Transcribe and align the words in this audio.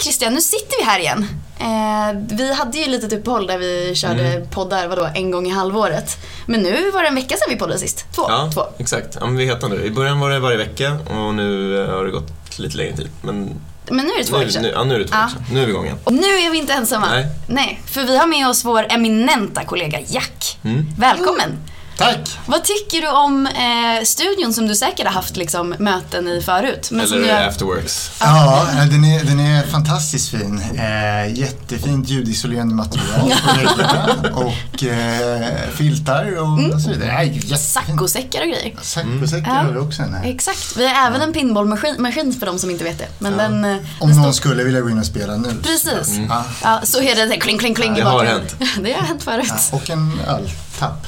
Christian, 0.00 0.34
nu 0.34 0.40
sitter 0.40 0.78
vi 0.78 0.84
här 0.84 0.98
igen. 0.98 1.28
Eh, 1.60 2.36
vi 2.36 2.52
hade 2.54 2.78
ju 2.78 2.86
lite 2.86 3.16
uppehåll 3.16 3.46
där 3.46 3.58
vi 3.58 3.92
körde 3.94 4.22
Mm. 4.28 4.48
poddar 4.50 4.88
vadå, 4.88 5.08
en 5.14 5.30
gång 5.30 5.46
i 5.46 5.50
halvåret. 5.50 6.16
Men 6.46 6.60
nu 6.60 6.90
var 6.90 7.02
det 7.02 7.08
en 7.08 7.14
vecka 7.14 7.36
sedan 7.36 7.46
vi 7.50 7.56
poddade 7.56 7.78
sist. 7.78 8.04
Två. 8.14 8.22
Ja, 8.28 8.50
Två. 8.54 8.62
exakt. 8.78 9.16
Ja, 9.20 9.26
men 9.26 9.36
vi 9.36 9.44
heter 9.44 9.68
nu. 9.68 9.84
I 9.84 9.90
början 9.90 10.20
var 10.20 10.30
det 10.30 10.38
varje 10.38 10.56
vecka 10.56 10.98
och 11.10 11.34
nu 11.34 11.80
eh, 11.84 11.90
har 11.94 12.04
det 12.04 12.10
gått 12.10 12.58
lite 12.58 12.76
längre 12.76 12.96
tid. 12.96 13.08
Men 13.22 13.60
Men 13.90 14.04
nu 14.06 14.12
är 14.12 14.18
det 14.18 14.24
två 14.24 14.38
nu, 14.38 14.44
veckor 14.44 14.60
nu, 14.60 14.70
ja, 14.74 14.84
nu 14.84 14.94
är 14.94 14.98
det 14.98 15.04
två 15.08 15.16
Ja. 15.16 15.28
Nu 15.52 15.60
är 15.62 15.66
vi 15.66 15.72
igång 15.72 15.84
igen. 15.84 15.98
Och 16.04 16.12
nu 16.12 16.26
är 16.26 16.50
vi 16.50 16.58
inte 16.58 16.72
ensamma. 16.72 17.08
Nej. 17.10 17.26
Nej, 17.46 17.80
för 17.86 18.02
vi 18.02 18.16
har 18.18 18.26
med 18.26 18.48
oss 18.48 18.64
vår 18.64 18.86
eminenta 18.90 19.64
kollega 19.64 19.98
Jack. 20.06 20.58
Mm. 20.64 20.86
Välkommen! 20.98 21.58
Tack! 21.98 22.38
Vad 22.46 22.64
tycker 22.64 23.00
du 23.00 23.08
om 23.08 23.46
eh, 23.46 24.04
studion 24.04 24.52
som 24.52 24.66
du 24.68 24.74
säkert 24.74 25.06
har 25.06 25.12
haft 25.12 25.36
liksom, 25.36 25.74
möten 25.78 26.28
i 26.28 26.42
förut? 26.42 26.88
Men 26.92 27.06
som 27.06 27.16
Eller 27.18 27.28
du 27.28 27.34
har- 27.34 27.40
afterworks. 27.48 28.10
Ja, 28.20 28.66
eh, 28.72 28.84
den 28.86 29.04
är, 29.04 29.24
den 29.24 29.40
är 29.40 29.62
fantastiskt 29.66 30.28
fin. 30.28 30.62
Eh, 30.74 31.38
jättefint 31.38 32.08
ljudisolerande 32.08 32.74
material 32.74 33.32
på 33.46 33.54
väggarna 33.56 34.14
och 34.34 34.84
eh, 34.84 35.68
filtar 35.74 36.38
och 36.40 36.80
så 36.82 36.90
vidare. 36.90 37.12
Nej. 37.12 37.40
Saccosäckar 37.58 38.40
och 38.40 38.46
grejer. 38.48 38.74
Saccosäckar 38.82 39.50
Ja. 39.50 39.54
har 39.62 39.70
vi 39.72 39.78
också. 39.78 40.02
Nej. 40.02 40.30
Exakt. 40.30 40.76
Vi 40.76 40.88
har 40.88 41.06
även 41.06 41.20
en 41.22 41.32
pinballmaskin 41.32 41.94
maskin 42.02 42.32
för 42.38 42.46
de 42.46 42.58
som 42.58 42.70
inte 42.70 42.84
vet 42.84 42.98
det. 42.98 43.08
Men 43.18 43.36
den... 43.36 43.64
eh, 43.64 43.76
Om 43.98 44.08
den 44.08 44.16
någon 44.16 44.32
står- 44.32 44.40
skulle 44.40 44.64
vilja 44.64 44.80
gå 44.80 44.90
in 44.90 44.98
och 44.98 45.06
spela 45.06 45.36
nu. 45.36 45.48
Precis. 45.62 46.16
Ja. 46.28 46.44
Ja, 46.62 46.80
så 46.82 47.00
är 47.02 47.26
det 47.28 47.36
kling, 47.36 47.58
kling, 47.58 47.74
kling 47.74 47.96
i 47.96 48.00
Det 48.00 48.06
har 48.06 48.24
hänt. 48.24 48.56
Det 48.82 48.92
har 48.92 49.02
hänt 49.02 49.22
förut. 49.22 49.46
Ja, 49.72 49.76
och 49.76 49.90
en 49.90 50.20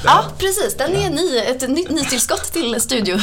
Ja, 0.05 0.23
precis. 0.37 0.77
Den 0.77 0.95
är 0.95 1.09
ny, 1.09 1.37
ett 1.37 1.69
nytt 1.69 1.89
nytillskott 1.89 2.53
till 2.53 2.81
studio. 2.81 3.19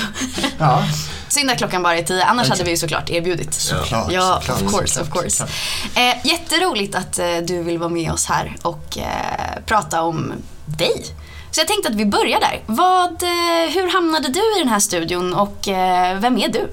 Ja, 0.59 0.85
Synd 1.29 1.51
att 1.51 1.59
klockan 1.59 1.83
bara 1.83 1.99
är 1.99 2.03
tio, 2.03 2.25
annars 2.25 2.49
hade 2.49 2.65
vi 2.65 2.71
ju 2.71 2.77
såklart 2.77 3.11
erbjudit. 3.11 3.55
såklart. 3.55 4.13
Ja, 4.13 4.41
såklart, 4.41 4.63
of 4.63 4.71
course, 4.73 4.95
såklart, 4.95 5.09
of 5.17 5.21
course. 5.23 5.37
såklart. 5.37 5.51
Eh, 5.97 6.27
jätteroligt 6.27 6.95
att 6.95 7.19
eh, 7.19 7.37
du 7.43 7.63
vill 7.63 7.79
vara 7.79 7.89
med 7.89 8.13
oss 8.13 8.27
här 8.27 8.57
och 8.63 8.99
eh, 8.99 9.63
prata 9.67 10.03
om 10.03 10.33
dig. 10.67 11.05
Så 11.51 11.61
jag 11.61 11.69
tänkte 11.69 11.89
att 11.89 11.95
vi 11.95 12.07
börjar 12.07 12.41
där. 12.41 12.63
Vad, 12.67 13.23
eh, 13.23 13.75
hur 13.75 13.93
hamnade 13.93 14.29
du 14.29 14.41
i 14.57 14.59
den 14.59 14.69
här 14.69 14.81
studion 14.81 15.35
och 15.35 15.69
eh, 15.69 16.19
vem 16.19 16.39
är 16.39 16.49
du? 16.49 16.69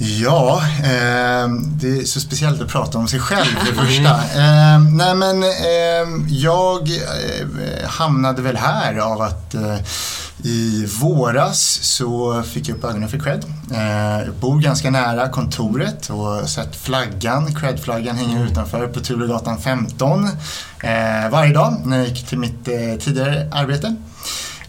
Ja, 0.00 0.62
eh, 0.78 1.48
det 1.66 1.88
är 1.98 2.04
så 2.04 2.20
speciellt 2.20 2.62
att 2.62 2.68
prata 2.68 2.98
om 2.98 3.08
sig 3.08 3.20
själv 3.20 3.44
för 3.46 3.66
det 3.72 3.78
första. 3.86 4.10
Eh, 4.14 4.80
nej 4.80 5.14
men 5.14 5.42
eh, 5.42 6.28
jag 6.28 6.90
hamnade 7.86 8.42
väl 8.42 8.56
här 8.56 8.98
av 8.98 9.22
att 9.22 9.54
eh, 9.54 9.76
i 10.44 10.86
våras 11.00 11.78
så 11.82 12.42
fick 12.42 12.68
jag 12.68 12.76
upp 12.76 12.84
ögonen 12.84 13.08
för 13.08 13.18
Cred. 13.18 13.44
Eh, 13.74 14.24
jag 14.26 14.34
bor 14.34 14.60
ganska 14.60 14.90
nära 14.90 15.28
kontoret 15.28 16.10
och 16.10 16.48
sett 16.48 16.76
flaggan, 16.76 17.54
Cred-flaggan 17.54 18.16
hänger 18.16 18.44
utanför 18.44 18.86
på 18.86 19.00
Turegatan 19.00 19.58
15 19.60 20.24
eh, 20.82 21.30
varje 21.30 21.52
dag 21.52 21.74
när 21.84 21.98
jag 21.98 22.08
gick 22.08 22.26
till 22.28 22.38
mitt 22.38 22.68
eh, 22.68 22.98
tidigare 23.04 23.48
arbete. 23.52 23.96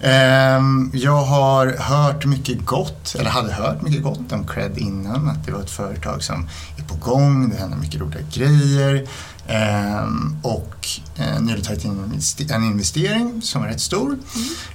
Ehm, 0.01 0.91
Jag 0.93 1.23
har 1.23 1.67
hört 1.79 2.25
mycket 2.25 2.65
gott, 2.65 3.15
eller 3.19 3.29
hade 3.29 3.53
hört 3.53 3.81
mycket 3.81 4.03
gott 4.03 4.31
om 4.31 4.47
Cred 4.47 4.77
innan. 4.77 5.29
Att 5.29 5.45
det 5.45 5.51
var 5.51 5.59
ett 5.61 5.69
företag 5.69 6.23
som 6.23 6.47
är 6.77 6.83
på 6.83 6.95
gång, 6.95 7.49
det 7.49 7.55
händer 7.57 7.77
mycket 7.77 8.01
roliga 8.01 8.21
grejer. 8.33 9.07
Ehm, 9.47 10.37
och 10.43 10.87
eh, 11.15 11.41
nu 11.41 11.49
har 11.51 11.57
det 11.57 11.63
tagit 11.63 11.85
in 11.85 11.91
en 11.91 12.13
investe- 12.13 12.53
en 12.55 12.63
investering 12.63 13.41
som 13.41 13.63
är 13.63 13.67
rätt 13.67 13.81
stor. 13.81 14.17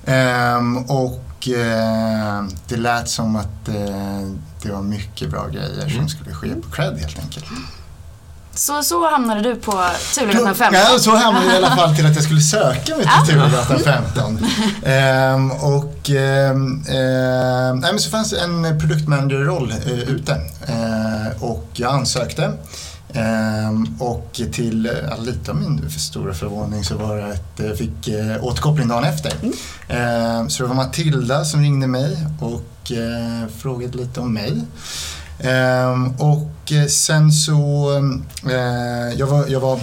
Ehm, 0.05 0.77
och 0.79 1.49
eh, 1.49 2.45
det 2.69 2.77
lät 2.77 3.09
som 3.09 3.37
att 3.37 3.69
eh, 3.69 4.29
det 4.63 4.73
var 4.73 4.83
mycket 4.83 5.31
bra 5.31 5.49
grejer 5.49 5.89
som 5.89 6.09
skulle 6.09 6.35
ske 6.35 6.55
på 6.55 6.71
Cred 6.71 6.99
helt 6.99 7.19
enkelt. 7.19 7.45
Så, 8.55 8.83
så 8.83 9.11
hamnade 9.11 9.43
du 9.43 9.55
på 9.57 9.85
Turegatan 10.15 10.55
15. 10.55 10.81
Ja, 10.93 10.99
så 10.99 11.17
hamnade 11.17 11.47
jag 11.47 11.55
i 11.55 11.57
alla 11.57 11.77
fall 11.77 11.97
till 11.97 12.07
att 12.07 12.15
jag 12.15 12.25
skulle 12.25 12.41
söka 12.41 12.97
mig 12.97 13.07
till 13.27 13.35
Turegatan 13.35 13.79
15. 13.79 14.47
Ehm, 14.85 15.51
och 15.51 16.11
ehm, 16.11 16.85
ehm, 16.89 17.79
nej, 17.79 17.93
men 17.93 17.99
så 17.99 18.11
fanns 18.11 18.33
en 18.33 18.81
produktmanagerroll 18.81 19.71
eh, 19.87 19.99
ute 19.99 20.41
Ehm, 20.67 21.33
och 21.41 21.67
jag 21.73 21.93
ansökte. 21.95 22.53
Ehm, 23.13 23.97
och 23.99 24.41
till 24.53 24.87
eh, 24.87 25.25
lite 25.25 25.51
av 25.51 25.57
min 25.57 25.91
stora 25.91 26.35
förvåning 26.35 26.85
så 26.85 26.97
var 26.97 27.17
det 27.17 27.27
att 27.27 27.53
jag 27.57 27.79
fick 27.79 28.09
eh, 28.09 28.45
återkoppling 28.45 28.89
dagen 28.89 29.05
efter. 29.05 29.33
Ehm, 29.89 30.51
så 30.51 30.63
det 30.63 30.69
var 30.69 30.77
Matilda 30.77 31.45
som 31.45 31.61
ringde 31.61 31.87
mig 31.87 32.17
och 32.41 32.93
eh, 32.93 33.49
frågade 33.59 33.99
lite 33.99 34.21
om 34.21 34.35
mig. 34.35 34.63
Ehm, 35.41 36.15
och 36.65 36.73
eh, 36.73 36.87
sen 36.87 37.33
så, 37.33 37.91
eh, 38.51 39.19
jag, 39.19 39.27
var, 39.27 39.47
jag 39.47 39.61
var 39.61 39.81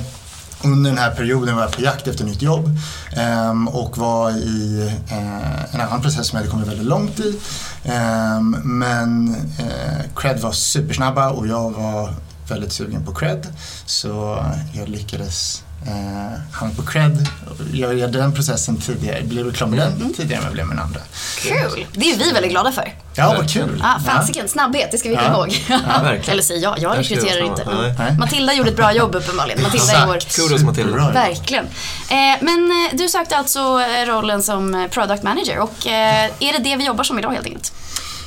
under 0.63 0.89
den 0.89 0.99
här 0.99 1.11
perioden 1.11 1.55
var 1.55 1.61
jag 1.61 1.71
på 1.71 1.81
jakt 1.81 2.07
efter 2.07 2.25
nytt 2.25 2.41
jobb 2.41 2.69
eh, 3.11 3.67
och 3.67 3.97
var 3.97 4.31
i 4.31 4.87
eh, 5.09 5.75
en 5.75 5.81
annan 5.81 6.01
process 6.01 6.27
som 6.27 6.37
jag 6.37 6.41
hade 6.41 6.51
kommit 6.51 6.67
väldigt 6.67 6.87
långt 6.87 7.19
i. 7.19 7.39
Eh, 7.83 8.41
men 8.63 9.35
eh, 9.59 10.05
Cred 10.15 10.39
var 10.39 10.51
supersnabba 10.51 11.29
och 11.29 11.47
jag 11.47 11.71
var 11.71 12.13
väldigt 12.49 12.71
sugen 12.71 13.05
på 13.05 13.13
Cred 13.13 13.47
så 13.85 14.45
jag 14.73 14.89
lyckades 14.89 15.63
eh, 15.87 16.39
hamna 16.51 16.75
på 16.75 16.81
Cred. 16.81 17.27
Jag 17.73 17.93
gjorde 17.99 18.17
den 18.19 18.33
processen 18.33 18.77
tidigare, 18.81 19.23
blev 19.23 19.53
klar 19.53 19.67
med 19.67 19.79
den 19.79 20.13
tidigare 20.13 20.39
än 20.39 20.43
jag 20.45 20.53
blev 20.53 20.65
med 20.65 20.77
den 20.77 20.83
andra. 20.85 20.99
Kul! 21.39 21.85
Det 21.93 22.11
är 22.11 22.17
vi 22.17 22.31
väldigt 22.31 22.51
glada 22.51 22.71
för. 22.71 22.93
Ja, 23.15 23.33
vad 23.37 23.49
kul! 23.49 23.83
Ah, 23.85 23.99
fasiken, 23.99 24.47
snabbhet, 24.47 24.91
det 24.91 24.97
ska 24.97 25.09
vi 25.09 25.15
komma 25.15 25.27
Ja. 25.27 25.37
ihåg. 25.37 25.55
verkligen. 26.03 26.31
Eller 26.31 26.43
säger 26.43 26.61
jag, 26.63 26.79
jag 26.79 26.97
rekryterar 26.97 27.45
inte. 27.45 27.65
Men 27.65 27.95
Nej. 27.97 28.17
Matilda 28.19 28.53
gjorde 28.53 28.69
ett 28.69 28.75
bra 28.75 28.93
jobb 28.93 29.15
uppenbarligen. 29.15 29.61
Matilda 29.63 29.93
är 29.93 30.07
vår... 30.07 30.19
Kudos 30.19 30.61
Matilda. 30.63 30.89
Superbra. 30.91 31.11
Verkligen. 31.11 31.65
Eh, 32.09 32.37
men 32.41 32.71
eh, 32.71 32.97
du 32.97 33.09
sökte 33.09 33.37
alltså 33.37 33.59
eh, 33.59 34.05
rollen 34.07 34.43
som 34.43 34.75
eh, 34.75 34.87
product 34.87 35.23
manager 35.23 35.59
och 35.59 35.87
eh, 35.87 36.25
är 36.39 36.53
det 36.53 36.59
det 36.63 36.75
vi 36.75 36.85
jobbar 36.85 37.03
som 37.03 37.19
idag 37.19 37.31
helt 37.31 37.45
enkelt? 37.45 37.73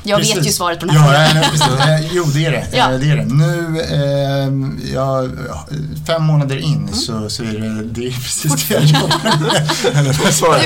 Jag 0.06 0.18
vet 0.18 0.28
ju 0.30 0.34
Precis. 0.34 0.56
svaret 0.56 0.80
på 0.80 0.86
den 0.86 0.96
här 0.96 1.24
ja, 1.24 1.26
frågan. 1.30 1.50
precis. 1.50 1.86
Eh, 1.86 2.12
Jo, 2.16 2.24
det 2.24 2.46
är 2.46 2.50
det. 2.50 2.66
Ja. 2.76 2.92
Eh, 2.92 2.98
det, 2.98 3.10
är 3.10 3.16
det. 3.16 3.24
Nu, 3.24 3.80
eh, 3.80 4.94
ja, 4.94 5.24
fem 6.06 6.22
månader 6.22 6.56
in 6.56 6.74
Mm. 6.74 6.94
så, 6.94 7.30
så 7.30 7.42
är 7.42 7.46
det, 7.46 7.82
det 7.84 8.06
är 8.06 8.10
precis 8.12 8.68
det 8.68 8.74
jag 8.74 8.84
jobbar 8.84 9.08
med. 9.94 10.04
Du 10.04 10.10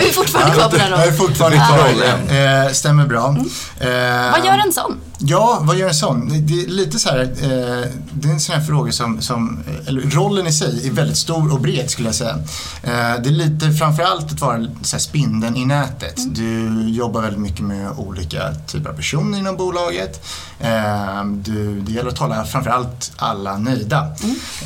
är 0.09 0.13
fortfarande 0.13 0.55
kvar 0.55 0.69
på 0.71 0.77
den 0.77 0.91
Jag 0.91 0.99
är 1.01 1.05
rollen. 1.05 1.17
fortfarande 1.17 1.57
kvar. 1.59 2.67
Eh, 2.67 2.73
stämmer 2.73 3.07
bra. 3.07 3.37
Eh, 3.81 4.31
Vad 4.33 4.47
gör 4.47 4.63
en 4.67 4.73
sån? 4.73 5.01
Ja, 5.21 5.59
vad 5.63 5.77
gör 5.77 5.89
en 5.89 5.95
sån? 5.95 6.47
Det- 6.47 6.63
är 6.63 6.67
lite 6.69 6.99
så 6.99 7.09
här, 7.09 7.19
eh, 7.23 7.89
det 8.13 8.29
är 8.29 8.33
en 8.33 8.41
sån 8.41 8.55
här 8.55 8.63
fråga 8.63 8.93
som, 8.93 9.21
som, 9.23 9.59
eller 9.87 10.01
rollen 10.01 10.47
i 10.47 10.53
sig 10.53 10.87
är 10.87 10.91
väldigt 10.91 11.17
stor 11.19 11.53
och 11.53 11.61
bred 11.61 11.91
skulle 11.91 12.09
jag 12.09 12.15
säga. 12.15 12.35
Eh, 12.83 13.23
det 13.23 13.29
är 13.29 13.31
lite 13.31 13.73
framförallt 13.73 14.33
att 14.33 14.41
vara 14.41 14.67
så 14.83 14.97
här 14.97 15.01
spindeln 15.01 15.57
i 15.57 15.65
nätet. 15.65 16.17
Du 16.35 16.85
jobbar 16.91 17.21
väldigt 17.21 17.41
mycket 17.41 17.61
med 17.65 17.91
olika 17.97 18.55
typer 18.67 18.91
av 18.91 18.95
personer 18.95 19.39
inom 19.39 19.57
bolaget. 19.57 20.25
Eh, 20.61 21.25
du, 21.35 21.81
det 21.81 21.93
gäller 21.93 22.11
att 22.11 22.19
hålla 22.19 22.45
framförallt 22.45 23.13
alla 23.17 23.59
nöjda. 23.59 24.07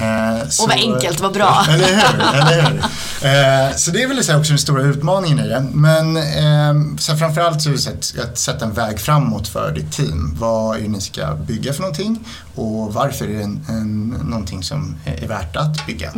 Eh, 0.01 0.49
så- 0.49 0.63
Och 0.63 0.69
vad 0.69 0.79
enkelt, 0.79 1.21
vad 1.21 1.33
bra. 1.33 1.65
eller 1.69 1.87
hur? 1.87 2.35
Eller 2.41 2.63
hur? 2.63 2.79
Eh, 3.71 3.77
så 3.77 3.91
det 3.91 4.03
är 4.03 4.09
väl 4.09 4.25
så 4.25 4.33
här 4.33 4.39
också 4.39 4.53
den 4.53 4.59
stora 4.59 4.83
utmaningen 4.83 5.41
i 5.41 5.49
det. 5.49 5.67
Men 5.73 6.17
eh, 6.17 6.97
sen 6.99 7.19
framförallt 7.19 7.63
så 7.63 7.69
är 7.69 7.73
det 7.73 7.79
så 7.79 7.91
att, 7.91 8.15
att 8.25 8.39
sätta 8.39 8.65
en 8.65 8.73
väg 8.73 9.01
framåt 9.01 9.49
för 9.49 9.73
ditt 9.73 9.93
team. 9.93 10.37
Vad 10.43 10.77
är 10.77 10.81
det 10.81 10.89
ni 10.89 11.01
ska 11.01 11.35
bygga 11.35 11.73
för 11.73 11.81
någonting 11.81 12.19
och 12.55 12.95
varför 12.95 13.25
är 13.25 13.37
det 13.39 13.43
en, 13.43 13.65
en, 13.69 14.09
någonting 14.09 14.63
som 14.63 14.95
är 15.05 15.29
värt 15.29 15.57
att 15.57 15.87
bygga. 15.87 16.13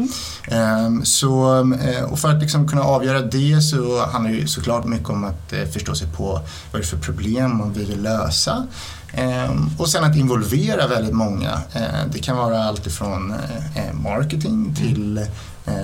Eh, 0.49 1.03
så, 1.03 1.59
eh, 1.59 2.05
och 2.05 2.19
för 2.19 2.29
att 2.29 2.43
liksom 2.43 2.69
kunna 2.69 2.83
avgöra 2.83 3.21
det 3.21 3.61
så 3.61 4.07
handlar 4.07 4.33
det 4.33 4.49
såklart 4.49 4.85
mycket 4.85 5.11
om 5.11 5.25
att 5.25 5.53
eh, 5.53 5.65
förstå 5.65 5.95
sig 5.95 6.09
på 6.17 6.41
vad 6.73 6.81
det 6.81 6.85
är 6.85 6.87
för 6.87 6.99
problem 6.99 7.57
man 7.59 7.73
vill 7.73 8.03
lösa. 8.03 8.67
Ehm, 9.17 9.71
och 9.79 9.88
sen 9.88 10.05
att 10.05 10.17
involvera 10.17 10.87
väldigt 10.87 11.15
många. 11.15 11.61
Eh, 11.73 12.06
det 12.12 12.19
kan 12.19 12.37
vara 12.37 12.65
allt 12.65 12.87
ifrån 12.87 13.35
eh, 13.75 13.93
marketing 13.93 14.75
till 14.75 15.19
eh, 15.67 15.75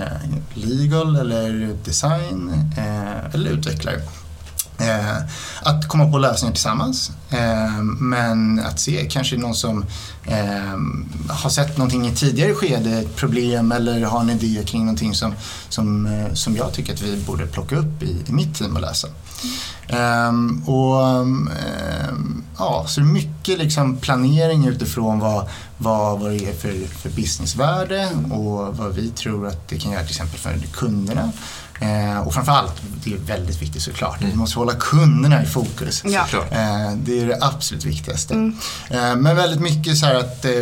legal 0.54 1.16
eller 1.16 1.76
design 1.84 2.72
eller 3.34 3.50
utvecklare. 3.50 4.00
Eh, 4.80 5.16
att 5.62 5.88
komma 5.88 6.10
på 6.10 6.18
lösningar 6.18 6.54
tillsammans. 6.54 7.10
Eh, 7.30 7.82
men 7.82 8.60
att 8.60 8.80
se 8.80 9.06
kanske 9.10 9.36
någon 9.36 9.54
som 9.54 9.84
eh, 10.24 10.78
har 11.28 11.50
sett 11.50 11.76
någonting 11.76 12.06
i 12.06 12.14
tidigare 12.14 12.54
skede, 12.54 12.90
ett 12.90 13.16
problem 13.16 13.72
eller 13.72 14.02
har 14.02 14.20
en 14.20 14.30
idé 14.30 14.62
kring 14.66 14.80
någonting 14.80 15.14
som, 15.14 15.34
som, 15.68 16.06
eh, 16.06 16.34
som 16.34 16.56
jag 16.56 16.72
tycker 16.72 16.92
att 16.92 17.02
vi 17.02 17.16
borde 17.16 17.46
plocka 17.46 17.76
upp 17.76 18.02
i, 18.02 18.24
i 18.26 18.32
mitt 18.32 18.54
team 18.54 18.76
och 18.76 18.82
läsa. 18.82 19.08
Ehm, 19.88 20.62
och 20.66 21.02
eh, 21.52 22.14
ja, 22.58 22.84
så 22.88 23.00
det 23.00 23.06
är 23.06 23.12
mycket 23.12 23.58
liksom 23.58 23.96
planering 23.96 24.66
utifrån 24.66 25.18
vad, 25.18 25.48
vad, 25.78 26.20
vad 26.20 26.30
det 26.30 26.46
är 26.46 26.52
för, 26.52 26.86
för 26.86 27.10
businessvärde 27.10 28.08
och 28.30 28.76
vad 28.76 28.94
vi 28.94 29.10
tror 29.10 29.46
att 29.46 29.68
det 29.68 29.78
kan 29.78 29.92
göra 29.92 30.02
till 30.02 30.10
exempel 30.10 30.38
för 30.38 30.58
kunderna. 30.72 31.32
Eh, 31.80 32.18
och 32.20 32.34
framförallt, 32.34 32.72
det 33.04 33.12
är 33.12 33.16
väldigt 33.18 33.62
viktigt 33.62 33.82
såklart, 33.82 34.22
vi 34.22 34.34
måste 34.34 34.58
hålla 34.58 34.74
kunderna 34.74 35.42
i 35.42 35.46
fokus. 35.46 36.02
Ja. 36.04 36.26
Eh, 36.50 36.92
det 36.96 37.20
är 37.20 37.26
det 37.26 37.38
absolut 37.40 37.84
viktigaste. 37.84 38.34
Eh, 38.90 39.16
men 39.16 39.36
väldigt 39.36 39.60
mycket 39.60 39.98
så 39.98 40.06
att 40.06 40.44
eh, 40.44 40.52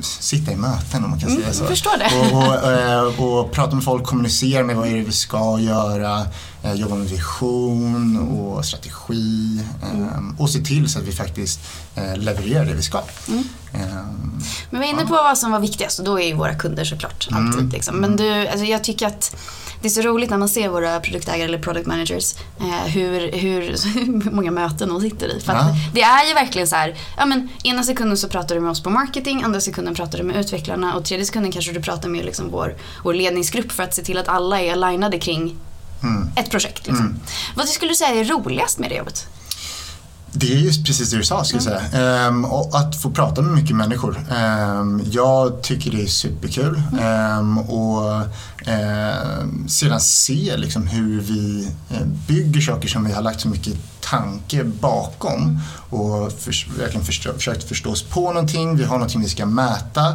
sitta 0.00 0.52
i 0.52 0.56
möten 0.56 1.04
om 1.04 1.10
man 1.10 1.20
kan 1.20 1.30
säga 1.30 1.52
så. 1.52 1.62
jag 1.62 1.68
förstår 1.70 1.98
det. 1.98 2.10
Och, 2.20 2.42
och, 2.42 2.72
eh, 3.20 3.20
och 3.22 3.52
prata 3.52 3.74
med 3.74 3.84
folk, 3.84 4.04
kommunicera 4.04 4.64
med 4.64 4.76
vad 4.76 4.88
är 4.88 4.94
det 4.94 5.02
vi 5.02 5.12
ska 5.12 5.58
göra, 5.60 6.26
eh, 6.62 6.72
jobba 6.74 6.94
med 6.94 7.06
vision 7.08 8.18
och 8.30 8.64
strategi 8.64 9.60
eh, 9.82 10.40
och 10.40 10.50
se 10.50 10.58
till 10.58 10.88
så 10.88 10.98
att 10.98 11.04
vi 11.04 11.12
faktiskt 11.12 11.60
levererar 12.16 12.64
det 12.64 12.74
vi 12.74 12.82
ska. 12.82 12.98
Eh, 13.72 13.80
Men 14.70 14.80
vi 14.80 14.86
är 14.86 14.90
inne 14.90 15.06
på 15.06 15.14
vad 15.14 15.38
som 15.38 15.52
var 15.52 15.60
viktigast 15.60 15.98
och 15.98 16.04
då 16.04 16.20
är 16.20 16.26
ju 16.26 16.34
våra 16.34 16.54
kunder 16.54 16.84
såklart 16.84 17.28
Mm. 17.30 17.46
alltid. 17.46 17.72
Liksom. 17.72 17.96
Men 17.96 18.16
du, 18.16 18.46
alltså 18.48 18.64
jag 18.64 18.84
tycker 18.84 19.06
att 19.06 19.36
det 19.80 19.88
är 19.88 19.90
så 19.90 20.00
roligt 20.00 20.30
när 20.30 20.38
man 20.38 20.48
ser 20.48 20.68
våra 20.68 21.00
produktägare 21.00 21.44
eller 21.44 21.58
product 21.58 21.86
managers 21.86 22.34
eh, 22.60 22.86
hur, 22.86 23.32
hur, 23.32 23.60
hur 23.94 24.30
många 24.30 24.50
möten 24.50 24.88
de 24.88 25.00
sitter 25.00 25.36
i. 25.36 25.40
För 25.40 25.52
Ja. 25.52 25.76
Det 25.94 26.02
är 26.02 26.28
ju 26.28 26.34
verkligen 26.34 26.68
så 26.68 26.76
här, 26.76 26.96
ja 27.16 27.26
men 27.26 27.48
ena 27.64 27.82
sekunden 27.82 28.16
så 28.16 28.28
pratar 28.28 28.54
du 28.54 28.60
med 28.60 28.70
oss 28.70 28.82
på 28.82 28.90
marketing, 28.90 29.42
andra 29.42 29.60
sekunden 29.60 29.94
pratar 29.94 30.18
du 30.18 30.24
med 30.24 30.36
utvecklarna 30.36 30.94
och 30.94 31.04
tredje 31.04 31.26
sekunden 31.26 31.52
kanske 31.52 31.72
du 31.72 31.82
pratar 31.82 32.08
med 32.08 32.24
liksom 32.24 32.50
vår, 32.50 32.76
vår 33.04 33.14
ledningsgrupp 33.14 33.72
för 33.72 33.82
att 33.82 33.94
se 33.94 34.02
till 34.02 34.18
att 34.18 34.28
alla 34.28 34.60
är 34.60 34.72
alignade 34.72 35.18
kring 35.18 35.56
mm. 36.02 36.28
ett 36.36 36.50
projekt. 36.50 36.86
Liksom. 36.86 37.20
Vad 37.54 37.68
skulle 37.68 37.90
du 37.90 37.96
säga 37.96 38.20
är 38.20 38.24
roligast 38.24 38.78
med 38.78 38.90
det 38.90 38.96
jobbet? 38.96 39.26
Det 40.38 40.52
är 40.52 40.58
just 40.58 40.84
precis 40.86 41.10
det 41.10 41.16
du 41.16 41.24
sa, 41.24 41.44
ska 41.44 41.56
jag 41.56 41.62
säga. 41.64 41.80
Ehm, 42.26 42.44
och 42.44 42.78
att 42.78 43.02
få 43.02 43.10
prata 43.10 43.42
med 43.42 43.52
mycket 43.54 43.76
människor. 43.76 44.24
Ehm, 44.36 45.02
jag 45.10 45.62
tycker 45.62 45.90
det 45.90 46.02
är 46.02 46.06
superkul. 46.06 46.82
Ehm, 47.00 47.58
och 47.58 48.22
sedan 49.68 50.00
se 50.00 50.56
liksom 50.56 50.86
hur 50.86 51.20
vi 51.20 51.68
eh, 51.90 52.06
bygger 52.28 52.60
saker 52.60 52.88
som 52.88 53.04
vi 53.04 53.12
har 53.12 53.22
lagt 53.22 53.40
så 53.40 53.48
mycket 53.48 53.74
tanke 54.00 54.64
bakom 54.64 55.60
och 55.90 56.32
förs- 56.32 56.66
verkligen 56.78 57.06
förstå, 57.06 57.32
försökt 57.34 57.68
förstå 57.68 57.90
oss 57.90 58.02
på 58.02 58.32
någonting. 58.32 58.76
Vi 58.76 58.84
har 58.84 58.94
någonting 58.96 59.20
vi 59.22 59.28
ska 59.28 59.46
mäta. 59.46 60.14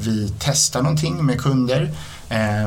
Vi 0.00 0.32
testar 0.38 0.82
någonting 0.82 1.26
med 1.26 1.40
kunder. 1.40 1.94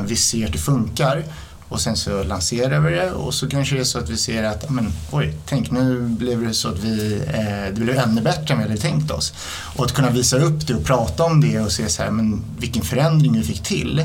Vi 0.05 0.15
ser 0.15 0.45
att 0.45 0.51
det 0.51 0.57
funkar. 0.57 1.23
Och 1.69 1.81
sen 1.81 1.95
så 1.95 2.23
lanserar 2.23 2.79
vi 2.79 2.95
det 2.95 3.11
och 3.11 3.33
så 3.33 3.49
kanske 3.49 3.75
det 3.75 3.81
är 3.81 3.85
så 3.85 3.99
att 3.99 4.09
vi 4.09 4.17
ser 4.17 4.43
att, 4.43 4.69
men, 4.69 4.93
oj, 5.11 5.33
tänk 5.45 5.71
nu 5.71 6.01
blev 6.01 6.47
det 6.47 6.53
så 6.53 6.69
att 6.69 6.79
vi, 6.79 7.21
eh, 7.27 7.75
det 7.75 7.81
blev 7.81 7.97
ännu 7.97 8.21
bättre 8.21 8.53
än 8.53 8.57
vi 8.57 8.67
hade 8.67 8.77
tänkt 8.77 9.11
oss. 9.11 9.33
Och 9.75 9.85
att 9.85 9.93
kunna 9.93 10.09
visa 10.09 10.37
upp 10.37 10.67
det 10.67 10.73
och 10.73 10.83
prata 10.83 11.23
om 11.23 11.41
det 11.41 11.59
och 11.59 11.71
se 11.71 11.89
så 11.89 12.03
här, 12.03 12.11
men 12.11 12.43
vilken 12.59 12.83
förändring 12.83 13.33
vi 13.33 13.43
fick 13.43 13.63
till. 13.63 13.99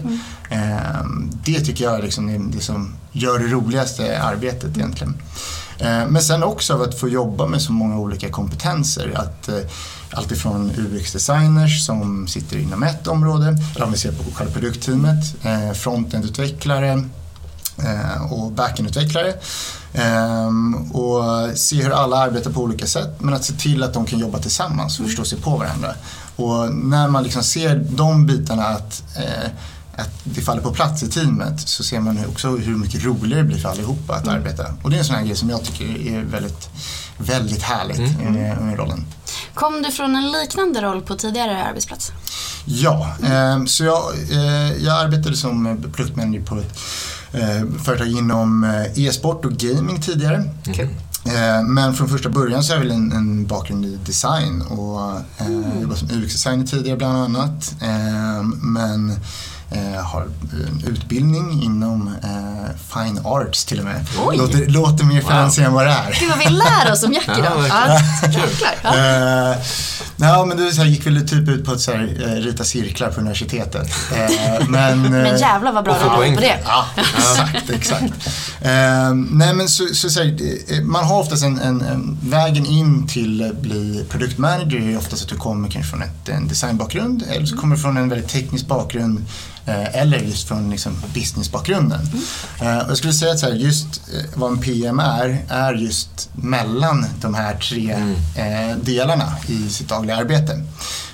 Eh, 0.50 1.04
det 1.44 1.60
tycker 1.60 1.84
jag 1.84 1.98
är 1.98 2.02
liksom 2.02 2.26
det, 2.26 2.58
det 2.58 2.64
som 2.64 2.94
gör 3.12 3.38
det 3.38 3.46
roligaste 3.46 4.22
arbetet 4.22 4.76
egentligen. 4.76 5.14
Eh, 5.78 6.08
men 6.08 6.22
sen 6.22 6.42
också 6.42 6.74
av 6.74 6.82
att 6.82 7.00
få 7.00 7.08
jobba 7.08 7.46
med 7.46 7.62
så 7.62 7.72
många 7.72 7.98
olika 7.98 8.28
kompetenser. 8.28 9.12
Att, 9.14 9.48
eh, 9.48 9.60
allt 10.12 10.32
ifrån 10.32 10.72
UX-designers 10.76 11.86
som 11.86 12.28
sitter 12.28 12.58
inom 12.58 12.82
ett 12.82 13.06
område, 13.06 13.58
eller 13.74 13.86
om 13.86 13.92
vi 13.92 13.98
ser 13.98 14.12
på 14.12 14.24
själva 14.34 14.52
produktteamet, 14.52 15.34
eh, 15.42 15.72
frontend-utvecklare, 15.72 17.08
och 18.30 18.52
backend-utvecklare. 18.52 19.34
Ehm, 19.92 20.74
och 20.92 21.24
se 21.58 21.82
hur 21.82 21.90
alla 21.90 22.16
arbetar 22.16 22.50
på 22.50 22.60
olika 22.60 22.86
sätt 22.86 23.16
men 23.18 23.34
att 23.34 23.44
se 23.44 23.52
till 23.52 23.82
att 23.82 23.94
de 23.94 24.06
kan 24.06 24.18
jobba 24.18 24.38
tillsammans 24.38 25.00
och 25.00 25.06
förstå 25.06 25.24
sig 25.24 25.40
på 25.40 25.56
varandra. 25.56 25.94
Och 26.36 26.74
när 26.74 27.08
man 27.08 27.22
liksom 27.22 27.42
ser 27.42 27.86
de 27.90 28.26
bitarna 28.26 28.64
att, 28.64 29.02
eh, 29.16 29.50
att 29.96 30.20
det 30.24 30.40
faller 30.40 30.62
på 30.62 30.72
plats 30.72 31.02
i 31.02 31.08
teamet 31.08 31.60
så 31.60 31.84
ser 31.84 32.00
man 32.00 32.18
också 32.28 32.48
hur 32.48 32.76
mycket 32.76 33.04
roligare 33.04 33.42
det 33.42 33.48
blir 33.48 33.58
för 33.58 33.68
allihopa 33.68 34.14
att 34.14 34.28
arbeta. 34.28 34.66
Och 34.82 34.90
det 34.90 34.96
är 34.96 34.98
en 34.98 35.04
sån 35.04 35.16
här 35.16 35.24
grej 35.24 35.36
som 35.36 35.50
jag 35.50 35.64
tycker 35.64 35.84
är 35.84 36.22
väldigt, 36.22 36.68
väldigt 37.18 37.62
härligt 37.62 38.18
med, 38.18 38.60
med 38.60 38.78
rollen. 38.78 39.06
Kom 39.54 39.82
du 39.82 39.92
från 39.92 40.16
en 40.16 40.32
liknande 40.32 40.82
roll 40.82 41.02
på 41.02 41.14
tidigare 41.14 41.64
arbetsplats? 41.64 42.12
Ja, 42.64 43.16
eh, 43.24 43.64
så 43.64 43.84
jag, 43.84 44.02
eh, 44.30 44.72
jag 44.84 45.04
arbetade 45.04 45.36
som 45.36 45.82
produktmanager 45.92 46.40
på 46.40 46.54
ett 46.58 46.64
eh, 46.64 47.17
företag 47.84 48.08
inom 48.08 48.64
eh, 48.64 49.06
e-sport 49.06 49.44
och 49.44 49.52
gaming 49.52 50.00
tidigare. 50.00 50.44
Kul. 50.74 50.88
Eh, 51.24 51.62
men 51.62 51.94
från 51.94 52.08
första 52.08 52.28
början 52.28 52.64
så 52.64 52.72
har 52.72 52.78
jag 52.78 52.84
väl 52.84 52.96
en, 52.96 53.12
en 53.12 53.46
bakgrund 53.46 53.84
i 53.84 53.98
design 54.06 54.62
och 54.62 55.12
eh, 55.38 55.80
jobbat 55.82 55.98
som 55.98 56.08
UX-designer 56.10 56.66
tidigare 56.66 56.96
bland 56.96 57.18
annat. 57.18 57.74
Eh, 57.82 58.42
men 58.62 59.10
eh, 59.10 59.16
har 60.04 60.22
en 60.52 60.84
utbildning 60.86 61.62
inom 61.62 62.08
eh, 62.08 62.76
fine 62.94 63.20
arts 63.24 63.64
till 63.64 63.78
och 63.78 63.84
med. 63.84 64.06
Oj. 64.26 64.36
Låter, 64.36 64.66
låter 64.66 65.04
mer 65.04 65.20
fancy 65.20 65.62
än 65.62 65.72
vad 65.72 65.86
det 65.86 65.92
är. 65.92 66.16
Gud 66.20 66.28
vad 66.28 66.38
vi 66.38 66.50
lär 66.50 66.92
oss 66.92 67.02
om 67.02 67.12
Jack 67.12 67.24
Ja, 67.26 67.38
idag. 67.38 67.64
Ja, 67.68 68.00
jäklar. 68.22 68.74
Ja. 68.82 68.96
Eh, 69.52 69.56
ja, 70.16 70.44
men 70.44 70.56
det 70.56 70.72
så 70.72 70.82
här, 70.82 70.88
gick 70.88 71.06
väl 71.06 71.28
typ 71.28 71.48
ut 71.48 71.64
på 71.64 71.72
att 71.72 71.80
så 71.80 71.92
här, 71.92 72.26
eh, 72.26 72.32
rita 72.32 72.64
cirklar 72.64 73.10
på 73.10 73.20
universitetet. 73.20 73.90
Eh, 74.16 74.68
men, 74.68 75.02
Men 75.10 75.26
eh, 75.26 75.40
jävlar 75.40 75.72
vad 75.72 75.84
bra 75.84 75.96
du 76.02 76.10
poäng 76.10 76.34
på 76.34 76.40
det. 76.40 76.58
Ja, 76.64 76.84
exakt, 76.96 77.70
exakt. 77.70 78.28
Eh, 78.60 79.14
nej 79.30 79.54
men 79.54 79.68
så, 79.68 79.86
så, 79.94 80.10
så 80.10 80.20
här, 80.20 80.36
eh, 80.68 80.80
man 80.82 81.04
har 81.04 81.20
oftast 81.20 81.44
en, 81.44 81.58
en, 81.58 81.80
en, 81.80 82.18
vägen 82.22 82.66
in 82.66 83.06
till 83.06 83.50
att 83.50 83.60
bli 83.60 84.04
produktmanager 84.08 84.80
är 84.80 84.98
oftast 84.98 85.22
att 85.22 85.28
du 85.28 85.36
kommer 85.36 85.68
kanske 85.68 85.90
från 85.90 86.02
ett, 86.02 86.28
en 86.28 86.48
designbakgrund 86.48 87.24
eller 87.30 87.46
så 87.46 87.56
kommer 87.56 87.76
du 87.76 87.82
från 87.82 87.96
en 87.96 88.08
väldigt 88.08 88.28
teknisk 88.28 88.66
bakgrund 88.66 89.18
eh, 89.18 89.24
eller 89.72 90.18
just 90.18 90.48
från 90.48 90.70
liksom, 90.70 90.92
businessbakgrunden. 91.14 92.00
Eh, 92.60 92.78
och 92.78 92.90
jag 92.90 92.96
skulle 92.96 93.12
säga 93.12 93.32
att 93.32 93.38
så 93.38 93.46
här, 93.46 93.52
just 93.52 93.86
eh, 93.86 94.24
vad 94.34 94.52
en 94.52 94.58
PM 94.58 95.00
är, 95.00 95.38
är 95.48 95.74
just 95.74 96.30
mellan 96.32 97.06
de 97.20 97.34
här 97.34 97.54
tre 97.54 97.90
eh, 98.36 98.76
delarna 98.76 99.36
i 99.48 99.68
sitt 99.68 99.88
dagliga 99.88 100.16
arbete. 100.16 100.64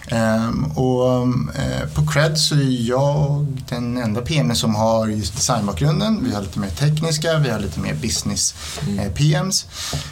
Ehm, 0.08 0.64
och 0.64 1.22
eh, 1.54 1.88
på 1.94 2.06
Cred 2.06 2.38
så 2.38 2.54
är 2.54 2.88
jag 2.88 3.46
den 3.68 3.96
enda 3.96 4.20
PM 4.20 4.54
som 4.54 4.74
har 4.74 5.08
just 5.08 5.34
designbakgrunden. 5.36 6.24
Vi 6.24 6.34
har 6.34 6.42
lite 6.42 6.58
mer 6.58 6.70
tekniska, 6.70 7.38
vi 7.38 7.50
har 7.50 7.58
lite 7.58 7.80
mer 7.80 7.94
business 7.94 8.54
eh, 8.98 9.12
PMs. 9.12 9.66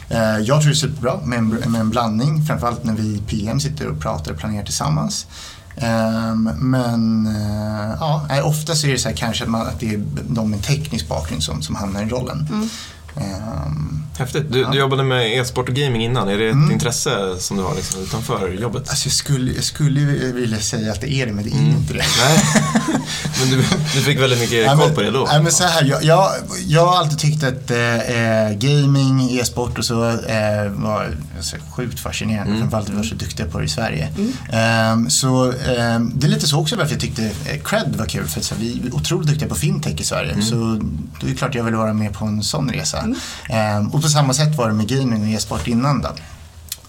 Eh, 0.09 0.37
jag 0.37 0.61
tror 0.61 0.69
det 0.69 0.69
är 0.69 0.73
superbra 0.73 1.19
med 1.23 1.39
en, 1.39 1.47
med 1.47 1.81
en 1.81 1.89
blandning, 1.89 2.45
framförallt 2.45 2.83
när 2.83 2.93
vi 2.93 3.21
PM 3.27 3.59
sitter 3.59 3.87
och 3.87 3.99
pratar 3.99 4.31
och 4.31 4.37
planerar 4.37 4.63
tillsammans. 4.65 5.27
Um, 5.75 6.43
men 6.43 7.27
uh, 7.27 7.95
ja, 7.99 8.43
ofta 8.43 8.75
så 8.75 8.87
är 8.87 8.91
det 8.91 8.99
så 8.99 9.09
här 9.09 9.15
kanske 9.15 9.43
att, 9.43 9.49
man, 9.49 9.61
att 9.61 9.79
det 9.79 9.93
är 9.93 10.03
de 10.29 10.49
med 10.49 10.63
teknisk 10.63 11.07
bakgrund 11.07 11.43
som, 11.43 11.61
som 11.61 11.75
hamnar 11.75 12.03
i 12.03 12.05
rollen. 12.05 12.47
Mm. 12.51 12.69
Ehm, 13.17 13.89
Häftigt. 14.17 14.51
Du, 14.51 14.65
du 14.71 14.77
jobbade 14.77 15.03
med 15.03 15.39
e-sport 15.39 15.69
och 15.69 15.75
gaming 15.75 16.03
innan. 16.03 16.29
Är 16.29 16.37
det 16.37 16.47
ett 16.47 16.53
Mm. 16.53 16.71
intresse 16.71 17.39
som 17.39 17.57
du 17.57 17.63
har 17.63 17.75
liksom, 17.75 18.01
utanför 18.03 18.49
jobbet? 18.49 18.89
alltså 18.89 19.05
jag, 19.07 19.13
skulle, 19.13 19.51
jag 19.53 19.63
skulle 19.63 19.99
vilja 20.31 20.59
säga 20.59 20.91
att 20.91 21.01
det 21.01 21.11
är 21.13 21.25
det, 21.25 21.33
men 21.33 21.43
det 21.43 21.49
är 21.49 21.59
inte 21.59 21.93
det. 21.93 22.03
Nej. 22.19 22.43
Men 23.39 23.49
du, 23.49 23.57
du 23.93 24.01
fick 24.01 24.19
väldigt 24.21 24.39
mycket 24.39 24.67
koll 24.67 24.77
men- 24.77 24.95
på 24.95 25.01
det 25.01 25.11
då? 25.11 25.27
Nej, 25.31 25.43
men 25.43 25.51
så 25.51 25.63
här, 25.63 25.83
jag, 25.83 26.03
jag, 26.03 26.29
jag 26.67 26.85
har 26.85 26.97
alltid 26.97 27.19
tyckt 27.19 27.43
att 27.43 27.71
eh, 27.71 28.57
gaming, 28.57 29.37
e-sport 29.39 29.77
och 29.77 29.85
så 29.85 30.09
eh, 30.09 30.69
var 30.69 31.17
så 31.41 31.55
sjukt 31.75 31.99
fascinerande. 31.99 32.49
Mm. 32.49 32.59
Framförallt 32.59 32.87
att 32.87 32.93
vi 32.93 32.97
var 32.97 33.03
så 33.03 33.15
duktiga 33.15 33.45
på 33.45 33.59
det 33.59 33.65
i 33.65 33.69
Sverige. 33.69 34.09
Ehm, 34.51 35.09
så 35.09 35.51
ehm, 35.51 36.11
det 36.15 36.27
är 36.27 36.31
lite 36.31 36.47
så 36.47 36.59
också 36.59 36.75
varför 36.75 36.91
jag 36.91 37.01
tyckte 37.01 37.23
eh, 37.25 37.61
Cred 37.63 37.95
var 37.97 38.05
kul. 38.05 38.27
För 38.27 38.39
att, 38.39 38.45
så 38.45 38.55
här, 38.55 38.61
vi 38.61 38.81
är 38.87 38.95
otroligt 38.95 39.27
duktiga 39.27 39.49
på 39.49 39.55
fintech 39.55 40.01
i 40.01 40.03
Sverige. 40.03 40.31
Mm. 40.31 40.45
Så 40.45 40.81
det 41.21 41.31
är 41.31 41.35
klart 41.35 41.55
jag 41.55 41.63
ville 41.63 41.77
vara 41.77 41.93
med 41.93 42.13
på 42.13 42.25
en 42.25 42.43
sån 42.43 42.69
resa. 42.69 43.02
Ehm, 43.49 43.87
och 43.87 44.01
på 44.01 44.07
samma 44.09 44.33
sätt 44.33 44.57
var 44.57 44.67
det 44.67 44.73
med 44.73 44.87
gaming 44.87 45.21
och 45.23 45.29
e-sport 45.29 45.67
innan 45.67 46.01
då. 46.01 46.09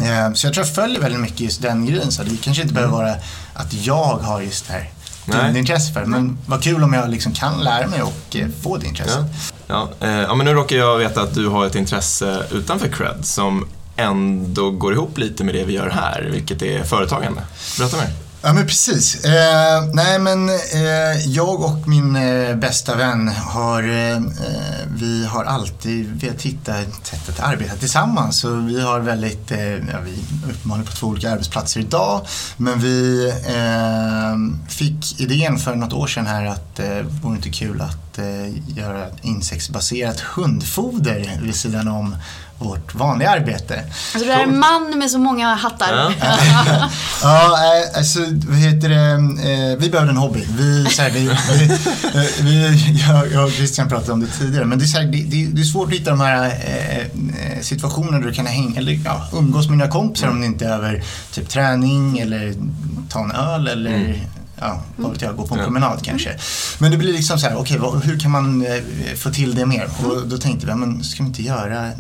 Ehm, 0.04 0.34
Så 0.34 0.46
jag 0.46 0.54
tror 0.54 0.66
jag 0.66 0.74
följer 0.74 1.00
väldigt 1.00 1.20
mycket 1.20 1.40
just 1.40 1.62
den 1.62 1.86
grejen. 1.86 2.12
Så 2.12 2.22
det 2.22 2.36
kanske 2.42 2.62
inte 2.62 2.74
behöver 2.74 2.92
vara 2.92 3.14
att 3.54 3.72
jag 3.72 4.04
har 4.16 4.40
just 4.40 4.66
det 4.66 4.72
här 4.72 4.90
Mm. 5.28 5.52
Nej. 5.52 5.58
intresse 5.58 5.92
för. 5.92 6.04
Men 6.04 6.38
vad 6.46 6.62
kul 6.62 6.82
om 6.82 6.92
jag 6.92 7.10
liksom 7.10 7.32
kan 7.32 7.60
lära 7.64 7.86
mig 7.86 8.02
och 8.02 8.36
eh, 8.36 8.46
få 8.62 8.76
det 8.76 8.86
intresset. 8.86 9.24
Ja. 9.66 9.88
Ja, 10.00 10.06
eh, 10.08 10.14
ja, 10.14 10.34
men 10.34 10.46
nu 10.46 10.52
råkar 10.52 10.76
jag 10.76 10.98
veta 10.98 11.22
att 11.22 11.34
du 11.34 11.48
har 11.48 11.66
ett 11.66 11.74
intresse 11.74 12.42
utanför 12.50 12.88
Cred 12.88 13.16
som 13.26 13.68
ändå 13.96 14.70
går 14.70 14.92
ihop 14.92 15.18
lite 15.18 15.44
med 15.44 15.54
det 15.54 15.64
vi 15.64 15.72
gör 15.72 15.90
här, 15.90 16.28
vilket 16.32 16.62
är 16.62 16.84
företagande. 16.84 17.40
Berätta 17.78 17.96
mer. 17.96 18.10
Ja 18.46 18.52
men 18.52 18.66
precis. 18.66 19.24
Eh, 19.24 19.84
nej 19.92 20.18
men 20.18 20.48
eh, 20.48 21.26
jag 21.26 21.60
och 21.60 21.88
min 21.88 22.16
eh, 22.16 22.56
bästa 22.56 22.96
vän 22.96 23.28
har, 23.28 23.82
eh, 23.82 24.16
eh 24.16 24.20
vi 24.88 25.26
har 25.26 25.44
alltid 25.44 26.20
velat 26.20 26.42
hitta 26.42 26.78
ett 26.78 27.06
sätt 27.06 27.28
att 27.28 27.40
arbeta 27.40 27.74
tillsammans. 27.74 28.40
Så 28.40 28.54
vi 28.54 28.80
har 28.80 29.00
väldigt, 29.00 29.50
eh, 29.50 29.72
ja, 29.72 30.00
vi 30.04 30.10
är 30.10 30.50
uppenbarligen 30.50 30.86
på 30.86 30.92
två 30.92 31.06
olika 31.06 31.30
arbetsplatser 31.30 31.80
idag. 31.80 32.26
Men 32.56 32.80
vi 32.80 33.28
eh, 33.46 34.68
fick 34.68 35.20
idén 35.20 35.58
för 35.58 35.74
något 35.74 35.92
år 35.92 36.06
sedan 36.06 36.26
här 36.26 36.46
att 36.46 36.78
eh, 36.78 37.00
vore 37.22 37.36
inte 37.36 37.50
kul 37.50 37.80
att 37.80 38.03
att 38.14 38.18
eh, 38.18 38.76
göra 38.76 39.06
insektsbaserat 39.22 40.20
hundfoder 40.20 41.40
vid 41.42 41.54
sidan 41.54 41.88
om 41.88 42.16
vårt 42.58 42.94
vanliga 42.94 43.30
arbete. 43.30 43.84
Alltså 44.14 44.28
du 44.28 44.32
är 44.32 44.42
en 44.42 44.58
man 44.58 44.98
med 44.98 45.10
så 45.10 45.18
många 45.18 45.54
hattar. 45.54 45.94
Ja. 45.94 46.12
Ja, 47.22 47.58
eh, 47.58 47.98
alltså 47.98 48.20
vad 48.20 48.58
heter 48.58 48.88
det, 48.88 49.12
eh, 49.52 49.78
vi 49.78 49.90
behövde 49.90 50.10
en 50.10 50.16
hobby. 50.16 50.44
Vi, 50.58 50.86
så 50.90 51.02
här, 51.02 51.10
vi, 51.10 51.20
vi, 51.20 51.64
eh, 52.14 52.30
vi, 52.40 53.04
jag, 53.08 53.32
jag 53.32 53.44
och 53.44 53.52
Christian 53.52 53.88
pratade 53.88 54.12
om 54.12 54.20
det 54.20 54.26
tidigare, 54.26 54.64
men 54.64 54.78
det 54.78 54.84
är, 54.84 54.86
så 54.86 54.98
här, 54.98 55.04
det, 55.04 55.22
det, 55.22 55.46
det 55.46 55.60
är 55.60 55.64
svårt 55.64 55.88
att 55.88 55.94
hitta 55.94 56.10
de 56.10 56.20
här 56.20 56.46
eh, 56.46 57.60
situationerna 57.60 58.18
där 58.18 58.26
du 58.26 58.32
kan 58.32 58.46
hänga, 58.46 58.78
eller 58.78 59.00
ja, 59.04 59.28
umgås 59.32 59.68
med 59.68 59.78
dina 59.78 59.90
kompisar 59.90 60.28
om 60.28 60.40
det 60.40 60.46
inte 60.46 60.64
är 60.66 60.70
över 60.70 61.04
typ 61.32 61.48
träning 61.48 62.18
eller 62.18 62.54
ta 63.08 63.24
en 63.24 63.32
öl 63.32 63.68
eller 63.68 64.18
Ja, 64.60 64.80
vad 64.96 65.12
vet 65.12 65.22
jag, 65.22 65.36
gå 65.36 65.46
på 65.46 65.54
en 65.54 65.60
promenad 65.64 66.02
kanske. 66.04 66.36
Men 66.78 66.90
det 66.90 66.96
blir 66.96 67.12
liksom 67.12 67.38
så 67.38 67.46
här, 67.48 67.56
okej, 67.56 67.78
vad- 67.78 68.04
hur 68.04 68.18
kan 68.20 68.30
man 68.30 68.66
eh, 68.66 69.14
få 69.16 69.30
till 69.30 69.54
det 69.54 69.66
mer? 69.66 69.88
Och 70.04 70.28
då 70.28 70.38
tänkte 70.38 70.66
vi, 70.66 70.70
ja, 70.72 70.76
men 70.76 71.04
ska 71.04 71.22
vi 71.22 71.26
inte 71.28 71.42
göra 71.42 71.90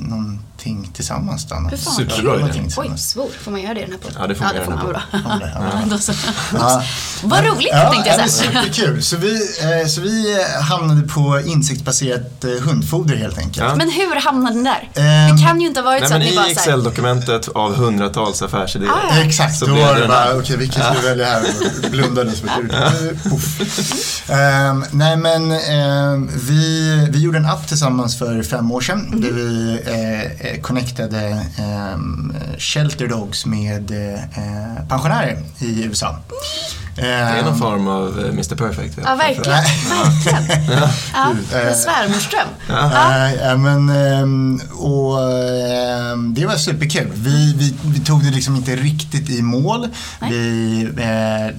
någonting 0.54 0.90
tillsammans 0.94 1.44
då? 1.48 1.76
Superbra 1.76 2.48
idé. 2.48 2.62
Oj, 2.76 2.90
svår. 2.96 3.28
Får 3.40 3.50
man 3.50 3.60
göra 3.62 3.74
det 3.74 3.80
i 3.80 3.82
den 3.82 3.92
här 3.92 3.98
podden? 3.98 4.16
Ja, 4.20 4.26
det 4.26 4.34
får 4.34 4.44
man 4.44 4.54
göra 4.54 4.62
i 4.64 4.68
den 4.68 4.78
här 4.78 4.86
bra. 4.86 5.02
Ja, 5.12 5.38
det- 5.38 5.52
ja. 5.90 6.14
Ja. 6.58 6.82
Vad 7.22 7.44
roligt 7.44 7.68
ja, 7.72 7.92
tänkte 7.92 8.10
jag 8.10 8.20
ja, 8.20 8.28
säga. 8.28 8.50
men 8.54 8.62
Superkul. 8.64 9.02
Så 9.02 9.16
vi, 9.16 9.34
eh, 9.82 9.86
så 9.88 10.00
vi 10.00 10.32
eh, 10.40 10.62
hamnade 10.62 11.02
på 11.08 11.40
insektsbaserat 11.46 12.44
eh, 12.44 12.50
hundfoder 12.50 13.16
helt 13.16 13.38
enkelt. 13.38 13.56
Ja. 13.68 13.74
Men 13.76 13.90
hur 13.90 14.20
hamnade 14.20 14.54
den 14.54 14.64
där? 14.64 14.90
Ehm, 14.94 15.36
det 15.36 15.42
kan 15.42 15.60
ju 15.60 15.66
inte 15.68 15.80
ha 15.80 15.84
varit 15.84 16.00
Nej, 16.00 16.08
så 16.08 16.14
att 16.14 16.20
ni 16.20 16.32
i 16.32 16.36
bara 16.36 16.42
här, 16.44 16.50
Excel-dokumentet 16.52 17.48
av 17.48 17.74
hundratals 17.74 18.42
affärsidéer. 18.42 18.90
Ah, 18.90 19.16
ja. 19.16 19.22
Exakt, 19.24 19.58
Så 19.58 19.66
då 19.66 19.74
var 19.74 19.94
det 20.00 20.08
bara, 20.08 20.36
okej 20.38 20.56
vilken 20.56 20.82
ska 20.82 20.92
vi 21.02 21.08
välja 21.08 21.26
här? 21.26 21.42
Och 21.84 21.90
Blundade 21.90 22.32
som 22.32 22.48
ett. 22.48 22.72
Ehm, 24.30 24.84
nej 24.90 25.16
men 25.16 25.52
ehm, 25.52 26.30
vi, 26.34 27.08
vi 27.10 27.20
gjorde 27.22 27.38
en 27.38 27.46
app 27.46 27.68
tillsammans 27.68 28.18
för 28.18 28.42
fem 28.42 28.72
år 28.72 28.80
sedan 28.80 29.00
Mhm. 29.12 29.20
där 29.20 29.30
vi 29.30 29.72
eh, 29.86 30.53
connectade 30.62 31.46
ehm, 31.58 32.34
eh, 32.36 32.58
shelter 32.58 33.08
dogs 33.08 33.46
med 33.46 33.90
eh, 33.90 34.22
eh 34.22 34.88
pensionärer 34.88 35.38
i 35.58 35.84
USA. 35.84 36.16
Det 36.96 37.06
är 37.06 37.44
någon 37.44 37.58
form 37.58 37.88
av 37.88 38.20
eh, 38.20 38.28
Mr 38.28 38.56
Perfect. 38.56 38.98
Ja, 39.04 39.14
verkligen. 39.14 39.44
verkligen. 40.24 40.88
Ja, 41.14 41.30
eh, 41.30 41.74
svärmorsdröm. 41.74 42.48
Nej, 42.68 43.38
ja, 43.42 43.56
men, 43.56 43.88
ehm, 43.88 44.60
och, 44.72 45.32
ehm, 45.32 46.34
det 46.34 46.46
var 46.46 46.56
superkul. 46.56 47.10
Vi, 47.14 47.54
vi, 47.56 47.74
vi 47.84 48.00
tog 48.00 48.24
det 48.24 48.30
liksom 48.30 48.56
inte 48.56 48.76
riktigt 48.76 49.30
i 49.30 49.42
mål. 49.42 49.88
Nej. 50.20 50.30
Vi 50.30 50.82
eh, 50.98 51.56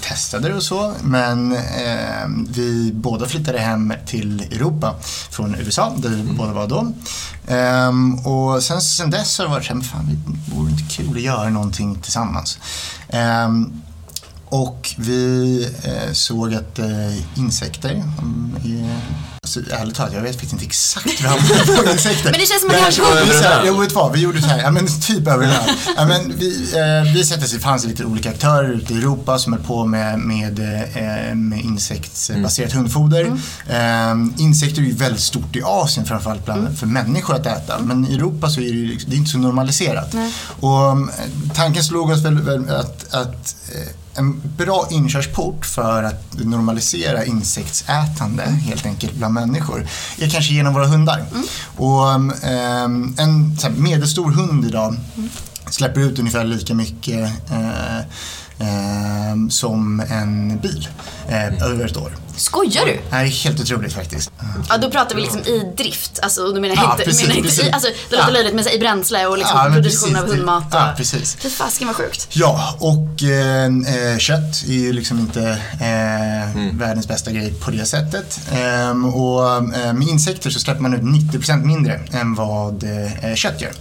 testade 0.00 0.48
det 0.48 0.54
och 0.54 0.62
så, 0.62 0.92
men 1.02 1.52
ehm, 1.56 2.46
vi 2.50 2.92
båda 2.94 3.26
flyttade 3.26 3.58
hem 3.58 3.92
till 4.06 4.40
Europa 4.40 4.94
från 5.30 5.54
USA, 5.54 5.92
där 5.96 6.08
vi 6.08 6.22
båda 6.22 6.52
var 6.52 6.66
då. 6.66 6.92
Ehm, 7.48 8.14
och 8.26 8.62
sen, 8.62 8.80
sen 8.80 9.10
dess 9.10 9.38
har 9.38 9.44
det 9.44 9.50
varit 9.50 9.64
så 9.64 9.68
här, 9.68 9.74
men 9.74 9.84
fan, 9.84 10.06
det 10.06 10.56
vore 10.56 10.70
inte 10.70 10.94
kul 10.94 11.16
att 11.16 11.22
göra 11.22 11.48
någonting 11.48 12.00
tillsammans. 12.00 12.58
Ehm, 13.08 13.82
och 14.50 14.94
vi 14.96 15.62
eh, 15.84 16.12
såg 16.12 16.54
att 16.54 16.78
eh, 16.78 17.38
insekter, 17.38 17.88
de 18.16 18.56
är, 18.64 19.00
alltså, 19.42 19.60
ärligt 19.70 19.94
talat, 19.94 20.12
jag 20.14 20.22
vet 20.22 20.32
faktiskt 20.32 20.52
inte 20.52 20.64
exakt 20.64 21.22
vad 21.22 21.32
han 21.32 21.84
på 21.84 21.90
insekter. 21.90 22.30
Men 22.30 22.40
det 22.40 22.46
känns 22.46 22.60
som 22.60 22.70
att 22.70 22.76
ni 22.76 23.04
har 23.04 23.42
här, 23.42 23.60
öl. 23.60 23.64
Jo, 23.66 23.76
vet 23.80 23.92
vad, 23.92 24.12
vi 24.12 24.20
gjorde 24.20 24.42
så 24.42 24.48
här, 24.48 24.62
ja 24.62 24.70
men 24.70 24.86
typ 25.00 25.26
över 25.28 25.44
en 25.44 25.50
öl. 25.50 25.76
ja, 25.96 26.06
men 26.06 26.36
vi, 26.38 26.72
eh, 26.78 27.12
vi 27.14 27.24
sätter 27.24 27.46
sig, 27.46 27.58
det 27.58 27.64
fanns 27.64 27.84
lite 27.84 28.04
olika 28.04 28.30
aktörer 28.30 28.68
ute 28.72 28.94
i 28.94 28.96
Europa 28.98 29.38
som 29.38 29.52
höll 29.52 29.62
på 29.62 29.84
med, 29.86 30.18
med, 30.18 30.58
eh, 30.58 31.34
med 31.34 31.60
insektsbaserat 31.60 32.72
hundfoder. 32.72 33.26
Eh, 33.68 34.14
insekter 34.38 34.82
är 34.82 34.86
ju 34.86 34.92
väldigt 34.94 35.22
stort 35.22 35.56
i 35.56 35.62
Asien 35.64 36.06
framförallt 36.06 36.44
bland, 36.44 36.78
för 36.78 36.86
människor 36.86 37.34
att 37.34 37.46
äta. 37.46 37.78
Men 37.78 38.06
i 38.10 38.14
Europa 38.14 38.50
så 38.50 38.60
är 38.60 38.64
det, 38.64 38.70
ju 38.70 38.86
liksom- 38.86 39.10
det 39.10 39.16
är 39.16 39.18
inte 39.18 39.30
så 39.30 39.38
normaliserat. 39.38 40.14
Och 40.60 40.90
eh, 40.90 40.96
tanken 41.54 41.84
slog 41.84 42.10
oss 42.10 42.18
väl, 42.24 42.38
väl 42.38 42.70
att, 42.70 43.14
att 43.14 43.56
eh, 43.74 43.88
en 44.14 44.42
bra 44.56 44.88
inkörsport 44.90 45.66
för 45.66 46.02
att 46.02 46.34
normalisera 46.44 47.24
insektsätande 47.24 48.42
helt 48.42 48.86
enkelt 48.86 49.14
bland 49.14 49.34
människor 49.34 49.86
är 50.18 50.28
kanske 50.28 50.54
genom 50.54 50.74
våra 50.74 50.86
hundar. 50.86 51.24
Och 51.76 52.12
ehm, 52.12 53.14
en 53.18 53.56
här, 53.62 53.70
medelstor 53.70 54.30
hund 54.32 54.64
idag 54.64 54.96
släpper 55.70 56.00
ut 56.00 56.18
ungefär 56.18 56.44
lika 56.44 56.74
mycket 56.74 57.30
ehm, 58.58 59.50
som 59.50 60.00
en 60.00 60.58
bil 60.58 60.88
eh, 61.28 61.62
över 61.62 61.86
ett 61.86 61.96
år. 61.96 62.16
Skojar 62.40 62.86
du? 62.86 62.92
Det 63.10 63.16
här 63.16 63.24
är 63.24 63.28
helt 63.28 63.60
otroligt 63.60 63.92
faktiskt. 63.92 64.30
Ja, 64.68 64.76
då 64.76 64.90
pratar 64.90 65.14
vi 65.16 65.22
liksom 65.22 65.40
i 65.40 65.72
drift. 65.76 66.18
Alltså, 66.22 66.40
då 66.52 66.60
menar 66.60 66.68
jag 66.76 66.84
Ja, 66.84 66.92
inte, 66.92 67.04
precis, 67.04 67.22
menar 67.28 67.36
inte 67.36 67.62
i, 67.66 67.70
alltså, 67.72 67.88
det 68.10 68.16
låter 68.16 68.28
Ja. 68.28 68.32
löjligt, 68.32 68.54
men 68.54 68.64
så 68.64 68.70
i 68.70 68.78
bränsle 68.78 69.26
och 69.26 69.38
liksom 69.38 69.58
Ja, 69.58 69.64
produktion 69.74 69.82
precis, 70.08 70.16
av 70.18 70.26
det- 70.26 70.32
hundmat. 70.34 70.64
Och, 70.74 70.80
ja, 70.80 70.94
precis. 70.96 71.36
Fy 71.40 71.50
fasken 71.50 71.86
vad 71.86 71.96
sjukt. 71.96 72.28
Ja, 72.30 72.76
och 72.80 73.22
eh, 73.22 73.64
eh, 73.66 74.18
kött 74.18 74.62
är 74.68 74.72
ju 74.72 74.92
liksom 74.92 75.18
inte 75.18 75.42
eh, 75.72 76.70
världens 76.72 77.08
bästa 77.08 77.30
grej 77.32 77.52
på 77.52 77.70
det 77.70 77.86
sättet. 77.86 78.40
Ehm, 78.52 79.04
och 79.04 79.56
eh, 79.76 79.92
med 79.92 80.08
insekter 80.08 80.50
så 80.50 80.60
släpper 80.60 80.82
man 80.82 80.94
ut 80.94 81.02
90% 81.32 81.64
mindre 81.64 82.00
än 82.12 82.34
vad 82.34 82.82
eh, 83.22 83.34
kött 83.34 83.60
gör. 83.60 83.72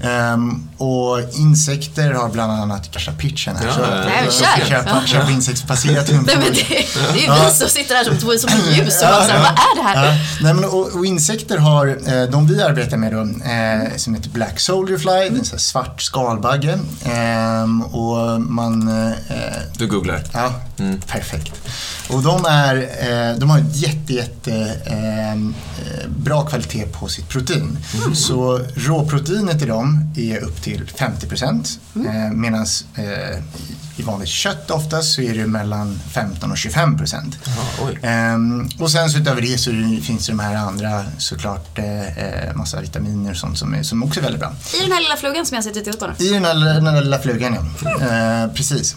Ehm, 0.00 0.68
och 0.78 1.20
insekter 1.34 2.12
har 2.12 2.28
bland 2.28 2.52
annat 2.52 2.90
kanske 2.92 3.12
pitchen 3.12 3.56
här. 3.56 3.66
Ja, 3.66 3.72
så 3.74 3.80
ja, 3.80 3.86
ja. 4.04 4.10
jag 4.24 4.32
ska 4.32 4.44
Kör. 4.44 4.66
köpa, 4.66 5.06
köpa 5.06 5.30
insektsbaserat 5.30 6.08
Nej, 6.08 6.16
hundfoder. 6.16 6.50
det 6.50 6.76
är 6.76 7.38
ju 7.38 7.44
vi 7.44 7.54
som 7.54 7.68
sitter 7.68 7.97
här 7.98 8.04
som 8.04 8.18
som 8.38 8.50
ljus 8.72 9.02
och 9.02 9.08
bara 9.08 9.24
så 9.24 9.30
här, 9.30 9.38
vad 9.38 9.52
är 9.52 9.76
det 9.76 9.82
här? 9.82 10.06
Ja, 10.06 10.12
nej 10.42 10.54
men, 10.54 10.64
och, 10.64 10.86
och 10.96 11.06
insekter 11.06 11.58
har, 11.58 11.86
eh, 12.06 12.22
de 12.30 12.46
vi 12.46 12.62
arbetar 12.62 12.96
med 12.96 13.12
då, 13.12 13.20
eh, 13.20 13.96
som 13.96 14.14
heter 14.14 14.30
Black 14.30 14.60
Soldier 14.60 14.98
Fly, 14.98 15.10
det 15.12 15.16
är 15.26 15.26
en 15.38 15.44
sån 15.44 15.52
här 15.56 15.58
svart 15.58 16.02
skalbagge. 16.02 16.78
Ehm, 17.04 17.82
och 17.82 18.40
man... 18.40 18.88
Eh, 18.88 19.12
Du 19.78 19.86
googlar. 19.86 20.22
ja, 20.32 20.52
perfekt. 21.06 21.52
Och 22.08 22.22
de, 22.22 22.44
är, 22.44 22.76
eh, 22.76 23.38
de 23.38 23.50
har 23.50 23.58
ett 23.58 23.76
jätte, 23.76 24.12
jätte 24.12 24.80
eh, 24.86 25.32
eh, 25.32 25.36
bra 26.08 26.46
kvalitet 26.46 26.86
på 26.86 27.08
sitt 27.08 27.28
protein. 27.28 27.78
Så 28.14 28.60
råproteinet 28.74 29.62
i 29.62 29.66
dem 29.66 30.12
är 30.16 30.38
upp 30.38 30.62
till 30.62 30.86
50 30.96 31.26
procent. 31.26 31.80
Eh, 31.94 32.32
Medan 32.32 32.66
i 33.96 34.02
vanligt 34.02 34.28
kött 34.28 34.70
oftast 34.70 35.14
så 35.14 35.22
är 35.22 35.34
det 35.34 35.46
mellan 35.46 36.00
15 36.12 36.50
och 36.50 36.58
25 36.58 36.98
procent. 36.98 37.38
Ehm, 38.02 38.68
och 38.78 38.90
sen 38.90 39.10
så 39.10 39.18
utöver 39.18 39.42
det 39.42 39.58
så 39.58 39.70
finns 40.02 40.26
det 40.26 40.32
de 40.32 40.38
här 40.38 40.54
andra 40.54 41.04
såklart 41.18 41.78
massa 42.54 42.80
vitaminer 42.80 43.30
och 43.30 43.36
sånt 43.36 43.58
som, 43.58 43.74
är, 43.74 43.82
som 43.82 44.02
också 44.02 44.20
är 44.20 44.24
väldigt 44.24 44.40
bra. 44.40 44.52
I 44.74 44.82
den 44.82 44.92
här 44.92 45.00
lilla 45.00 45.16
flugan 45.16 45.46
som 45.46 45.54
jag 45.54 45.64
sitter 45.64 45.80
ute 45.80 45.92
på 45.92 46.06
nu. 46.06 46.26
I 46.26 46.32
den 46.32 46.44
här, 46.44 46.54
den 46.54 46.86
här 46.86 47.02
lilla 47.02 47.18
flugan 47.18 47.56
ja. 47.84 47.90
Eh, 47.90 48.52
precis. 48.52 48.96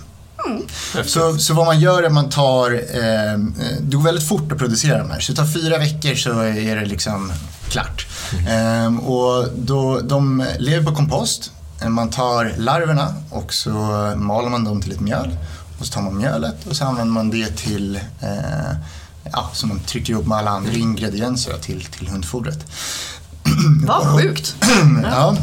Så, 1.05 1.38
så 1.38 1.53
vad 1.53 1.65
man 1.65 1.79
gör 1.79 2.03
är 2.03 2.07
att 2.07 2.13
man 2.13 2.29
tar, 2.29 2.71
eh, 2.71 3.39
det 3.81 3.95
går 3.95 4.03
väldigt 4.03 4.27
fort 4.27 4.51
att 4.51 4.57
producera 4.57 4.98
de 4.98 5.12
här. 5.12 5.19
Så 5.19 5.31
det 5.31 5.38
tar 5.38 5.45
fyra 5.48 5.77
veckor 5.77 6.15
så 6.15 6.39
är 6.39 6.75
det 6.75 6.86
liksom 6.86 7.31
klart. 7.69 8.07
Eh, 8.50 8.98
och 8.98 9.48
då, 9.55 10.00
de 10.00 10.45
lever 10.60 10.86
på 10.86 10.95
kompost. 10.95 11.51
Eh, 11.81 11.89
Man 11.89 12.10
tar 12.10 12.53
larverna 12.57 13.13
och 13.29 13.53
så 13.53 13.69
maler 14.15 14.50
man 14.50 14.63
dem 14.63 14.81
till 14.81 14.91
ett 14.91 15.00
mjöl. 15.00 15.38
Och 15.79 15.86
så 15.86 15.93
tar 15.93 16.01
man 16.01 16.17
mjölet 16.17 16.67
och 16.69 16.75
så 16.75 16.86
använder 16.86 17.13
man 17.13 17.29
det 17.29 17.57
till 17.57 17.95
eh, 18.21 18.75
Ja, 19.31 19.50
så 19.53 19.67
man 19.67 19.79
trycker 19.79 20.13
ihop 20.13 20.27
med 20.27 20.38
alla 20.38 20.51
andra 20.51 20.71
ingredienser 20.71 21.53
till, 21.62 21.86
till 21.86 22.07
hundfodret. 22.07 22.65
Vad 23.88 24.21
sjukt. 24.21 24.55
Ja, 25.03 25.38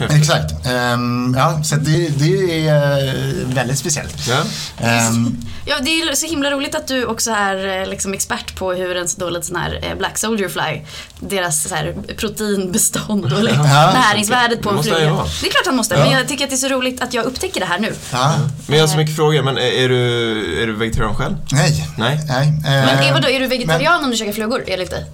exakt. 0.00 0.66
Ehm, 0.66 1.34
ja, 1.38 1.62
så 1.64 1.76
det, 1.76 2.08
det 2.08 2.68
är 2.68 3.08
eh, 3.08 3.46
väldigt 3.54 3.78
speciellt. 3.78 4.28
Ja. 4.28 4.42
Ehm, 4.86 5.36
Ja, 5.68 5.76
det 5.82 5.90
är 5.90 6.14
så 6.14 6.26
himla 6.26 6.50
roligt 6.50 6.74
att 6.74 6.88
du 6.88 7.04
också 7.04 7.30
är 7.30 7.80
eh, 7.82 7.88
liksom 7.88 8.14
expert 8.14 8.56
på 8.58 8.72
hur 8.72 8.96
en 8.96 9.08
så 9.08 9.20
dålig 9.20 9.44
sån 9.44 9.56
här 9.56 9.80
eh, 9.82 9.98
Black 9.98 10.18
Soldier 10.18 10.48
Fly, 10.48 10.82
deras 11.20 11.68
så 11.68 11.74
här 11.74 11.94
proteinbestånd 12.16 13.24
och 13.32 13.42
liksom 13.44 13.64
Ja, 13.66 13.92
näringsvärdet 13.92 14.62
på 14.62 14.70
det 14.72 14.78
en 14.78 14.82
fluga. 14.84 15.12
vara. 15.12 15.24
Det 15.40 15.46
är 15.46 15.50
klart 15.50 15.66
han 15.66 15.76
måste, 15.76 15.94
Ja. 15.94 16.00
men 16.04 16.12
jag 16.12 16.28
tycker 16.28 16.44
att 16.44 16.50
det 16.50 16.56
är 16.56 16.68
så 16.68 16.68
roligt 16.68 17.02
att 17.02 17.14
jag 17.14 17.24
upptäcker 17.24 17.60
det 17.60 17.66
här 17.66 17.78
nu. 17.78 17.92
ja, 18.12 18.34
Men 18.66 18.76
jag 18.78 18.82
har 18.82 18.88
så 18.88 18.96
mycket 18.96 19.16
frågor. 19.16 19.42
Men 19.42 19.56
är, 19.58 19.60
är, 19.60 19.88
du, 19.88 20.62
är 20.62 20.66
du 20.66 20.72
vegetarian 20.72 21.14
själv? 21.16 21.34
nej. 21.52 21.86
Nej. 21.98 22.18
nej. 22.28 22.52
Men 22.64 22.88
ehm, 22.88 22.98
är, 23.08 23.12
vadå, 23.12 23.28
är 23.28 23.40
du 23.40 23.46
vegetarian 23.46 24.04
om 24.04 24.10
du 24.10 24.16
käkar 24.16 24.32
flugor 24.32 24.64
enligt 24.66 24.90
dig? 24.90 25.04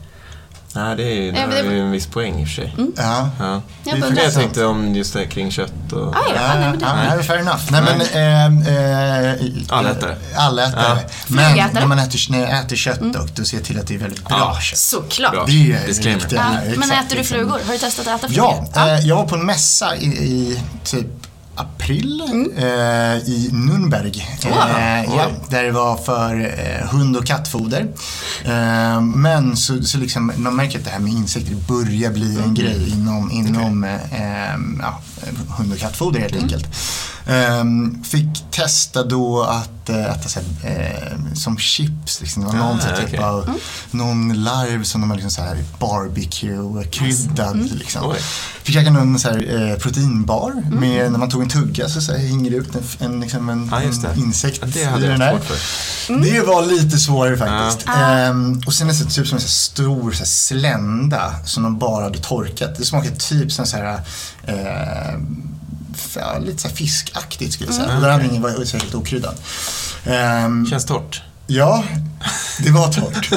Nej, 0.75 0.97
det 0.97 1.03
är 1.03 1.33
det 1.33 1.39
Ja, 1.39 1.59
är 1.59 1.63
det- 1.63 1.79
en 1.79 1.91
viss 1.91 2.07
poäng 2.07 2.41
i 2.41 2.45
och 2.45 2.49
för 2.49 2.55
sig. 2.55 2.75
Ja. 2.97 3.31
Ja. 3.39 3.63
Jag 3.85 4.01
Det 4.15 4.23
jag 4.23 4.35
tänkte 4.35 4.65
om 4.65 4.95
just 4.95 5.13
det 5.15 5.27
kring 5.27 5.51
kött 5.51 5.93
och... 5.93 6.17
Ah, 6.17 6.21
ja, 6.35 6.35
ja, 6.35 6.55
nej, 6.59 6.71
men 6.71 6.79
det... 6.79 7.15
Ja, 7.17 7.23
fair 7.23 7.39
enough. 7.39 7.63
Nej, 7.71 7.83
men, 7.83 8.01
ehm, 8.01 8.63
eh, 8.67 9.77
Allätare. 9.79 10.17
Allätare. 10.37 10.99
Ja. 11.03 11.11
Men 11.27 11.59
när 11.75 11.87
man 11.87 11.99
äter, 11.99 12.27
när 12.33 12.41
jag 12.41 12.59
äter 12.59 12.77
kött 12.77 13.01
dock, 13.13 13.31
då 13.37 13.45
ser 13.45 13.57
jag 13.57 13.65
till 13.67 13.79
att 13.81 13.87
det 13.87 13.95
är 13.95 13.99
väldigt 13.99 14.25
bra 14.29 14.39
Ja. 14.55 14.61
kött. 14.61 14.79
Såklart. 14.79 15.33
Bra. 15.33 15.45
Det 15.47 15.53
är 15.53 15.55
ju 15.57 15.77
Disclaimer. 15.87 16.21
riktigt- 16.21 16.39
Ja, 16.39 16.59
exakt, 16.61 16.79
men 16.79 16.91
äter 16.99 17.09
du 17.11 17.15
liksom. 17.17 17.37
flugor? 17.37 17.59
Har 17.67 17.73
du 17.73 17.79
testat 17.79 18.07
att 18.07 18.19
äta 18.21 18.29
flugor? 18.29 18.65
Ja, 18.75 18.89
eh, 18.89 19.01
jag 19.07 19.17
var 19.17 19.25
på 19.25 19.35
en 19.35 19.47
mässa 19.47 19.97
i, 19.97 20.05
i 20.07 20.61
typ 20.85 21.07
april 21.55 22.23
eh, 22.57 23.29
i 23.29 23.51
Nürnberg. 23.53 24.19
Eh, 24.45 25.05
ja, 25.17 25.31
där 25.51 25.63
det 25.65 25.71
var 25.71 25.97
för 25.97 26.41
eh, 26.41 26.89
hund 26.89 27.17
och 27.17 27.27
kattfoder. 27.27 27.89
Eh, 28.45 29.01
men 29.01 29.57
så, 29.57 29.83
så 29.83 29.99
liksom, 29.99 30.33
man 30.37 30.57
märker 30.57 30.79
att 30.79 30.85
det 30.85 30.91
här 30.91 31.01
med 31.01 31.13
insekter 31.13 31.55
börjar 31.55 32.11
bli 32.11 32.39
en 32.45 32.55
grej 32.55 32.91
inom, 32.91 33.31
inom 33.31 33.85
eh, 33.85 34.55
ja, 34.83 35.01
hund 35.59 35.73
och 35.73 35.79
kattfoder 35.79 36.21
helt 36.21 36.37
enkelt. 36.37 36.67
Um, 37.27 38.05
fick 38.05 38.27
testa 38.51 39.03
då 39.05 39.43
att 39.43 39.91
uh, 39.91 39.97
äta 40.11 40.29
så 40.29 40.41
här, 40.41 40.71
uh, 40.71 41.35
som 41.35 41.59
chips. 41.59 42.21
Liksom. 42.21 42.43
Det 42.43 42.49
var 42.49 42.55
någon 42.55 42.79
Ah, 42.79 42.97
typ 42.97 43.07
okej. 43.07 43.19
av 43.19 43.51
någon 43.91 44.45
larv 44.45 44.85
som 44.85 45.01
de 45.01 45.11
har 45.11 45.17
liksom 45.17 45.31
så 45.31 45.43
här 45.43 45.65
barbecue-kryddad. 45.79 47.71
Liksom. 47.79 48.11
Oj. 48.11 48.17
Fick 48.63 48.75
käka 48.75 48.91
någon 48.91 49.19
så 49.19 49.29
här, 49.29 49.71
eh, 49.71 49.79
proteinbar 49.79 50.63
med, 50.71 51.13
när 51.13 51.19
man 51.19 51.31
tog 51.31 51.43
en 51.43 51.49
tugga 51.49 51.89
så, 51.89 52.01
så 52.01 52.13
här, 52.13 52.19
hänger 52.19 52.51
det 52.51 52.57
ut 52.57 52.75
en, 52.75 52.83
en, 53.13 53.21
liksom 53.21 53.49
en, 53.49 53.67
det. 53.71 54.09
en 54.09 54.19
insekt 54.19 54.59
Ja, 54.63 54.67
det 54.73 54.81
i 54.81 54.85
hade 54.85 55.07
den 55.07 55.11
jag 55.11 55.21
där. 55.21 55.31
svårt 55.39 55.45
för. 56.07 56.15
Det 56.33 56.41
var 56.41 56.63
lite 56.67 56.99
svårare 56.99 57.37
faktiskt. 57.37 57.87
Ja. 57.87 57.93
Ehm, 58.09 58.61
och 58.67 58.75
sen 58.75 58.91
är 58.91 58.93
det 58.95 59.05
typ 59.05 59.27
som 59.27 59.37
en 59.37 59.41
så 59.41 59.47
här 59.47 59.49
stor 59.49 60.13
så 60.13 60.19
här 60.19 60.25
slända 60.27 61.35
som 61.45 61.63
de 61.63 61.79
bara 61.79 62.05
hade 62.05 62.19
torkat. 62.19 62.77
Det 62.79 62.85
smakar 62.85 63.11
typ 63.11 63.53
som 63.53 63.67
så 63.67 63.77
här, 63.77 64.01
eh, 64.47 65.19
ja, 66.17 66.39
lite 66.39 66.59
så 66.63 66.69
här 66.69 66.75
fiskaktigt 66.75 67.53
skulle 67.55 67.69
jag 67.69 67.75
säga. 67.75 67.97
Och 67.97 68.03
den 68.03 68.31
ingen 68.31 68.43
var 68.43 68.65
särskilt 68.65 68.95
okryddad. 68.95 69.35
Ehm, 70.07 70.67
Känns 70.67 70.85
torrt. 70.85 71.23
Ja, 71.47 71.85
det 72.59 72.71
var 72.71 72.93
torrt. 72.93 73.31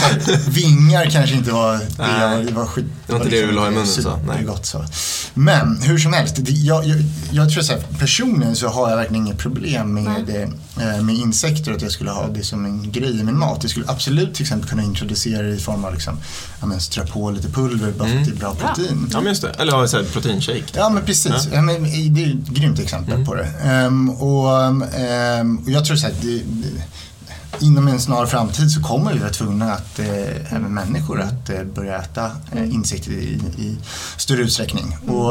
Här, 0.00 0.50
vingar 0.50 1.10
kanske 1.10 1.36
inte 1.36 1.50
var 1.50 1.72
det, 1.72 1.88
Nej. 1.98 2.20
jag, 2.20 2.46
det 2.46 2.52
var 2.52 2.66
skit. 2.66 2.84
Det 3.06 3.12
var 3.12 3.20
inte 3.20 3.30
det 3.30 3.40
du 3.40 3.46
ville 3.46 3.60
ha 3.60 3.66
i 3.66 3.70
munnen, 3.70 3.86
så. 3.86 4.16
Nej. 4.16 4.36
supergott 4.36 4.66
så. 4.66 4.84
Men 5.34 5.82
hur 5.82 5.98
som 5.98 6.12
helst, 6.12 6.36
det, 6.38 6.52
jag, 6.52 6.86
jag, 6.86 6.98
jag 7.32 7.52
tror 7.52 7.62
så 7.62 7.72
här, 7.72 7.82
personligen 7.98 8.56
så 8.56 8.68
har 8.68 8.90
jag 8.90 8.96
verkligen 8.96 9.26
inget 9.26 9.38
problem 9.38 9.94
med, 9.94 10.50
eh, 10.80 11.02
med 11.02 11.14
insekter 11.14 11.72
att 11.72 11.82
jag 11.82 11.92
skulle 11.92 12.10
ha 12.10 12.28
det 12.28 12.42
som 12.42 12.64
en 12.64 12.92
grej 12.92 13.20
i 13.20 13.22
min 13.22 13.38
mat. 13.38 13.58
Jag 13.62 13.70
skulle 13.70 13.88
absolut 13.88 14.34
till 14.34 14.42
exempel 14.42 14.68
kunna 14.68 14.82
introducera 14.82 15.42
det 15.42 15.54
i 15.54 15.60
form 15.60 15.84
av 15.84 15.92
liksom, 15.92 16.18
ja, 16.60 16.66
men, 16.66 16.80
strö 16.80 17.06
på 17.06 17.30
lite 17.30 17.48
pulver 17.48 17.92
bara 17.92 18.08
för 18.08 18.18
att 18.18 18.24
det 18.24 18.30
är 18.30 18.36
bra 18.36 18.54
protein. 18.54 19.10
Ja, 19.12 19.20
men 19.20 19.28
just 19.28 19.42
det. 19.42 19.50
Eller 19.58 19.72
ha 19.72 19.88
så 19.88 19.96
här 19.96 20.04
proteinshake. 20.04 20.64
Ja, 20.72 20.88
men 20.88 21.04
precis. 21.04 21.48
Ja. 21.52 21.62
men, 21.62 21.82
det 22.14 22.24
är 22.24 22.28
ett 22.28 22.48
grymt 22.48 22.78
exempel 22.78 23.24
på 23.24 23.34
det. 23.34 23.48
Ehm, 23.64 24.10
och, 24.10 24.64
ehm, 24.98 25.58
och 25.58 25.70
jag 25.70 25.84
tror 25.84 25.96
så 25.96 26.06
här, 26.06 26.14
det, 26.22 26.38
det, 26.38 26.68
inom 27.58 27.88
en 27.88 28.00
snar 28.00 28.26
framtid 28.26 28.70
så 28.70 28.82
kommer 28.82 29.12
vi 29.12 29.18
vara 29.18 29.30
tvungna 29.30 29.72
att, 29.72 29.98
eh, 29.98 30.52
även 30.56 30.74
människor, 30.74 31.20
att 31.20 31.50
eh, 31.50 31.62
börja 31.64 31.96
äta 31.98 32.30
eh, 32.52 32.74
insekter 32.74 33.10
i, 33.12 33.40
i 33.58 33.76
större 34.16 34.40
utsträckning. 34.42 34.96
Och 35.06 35.30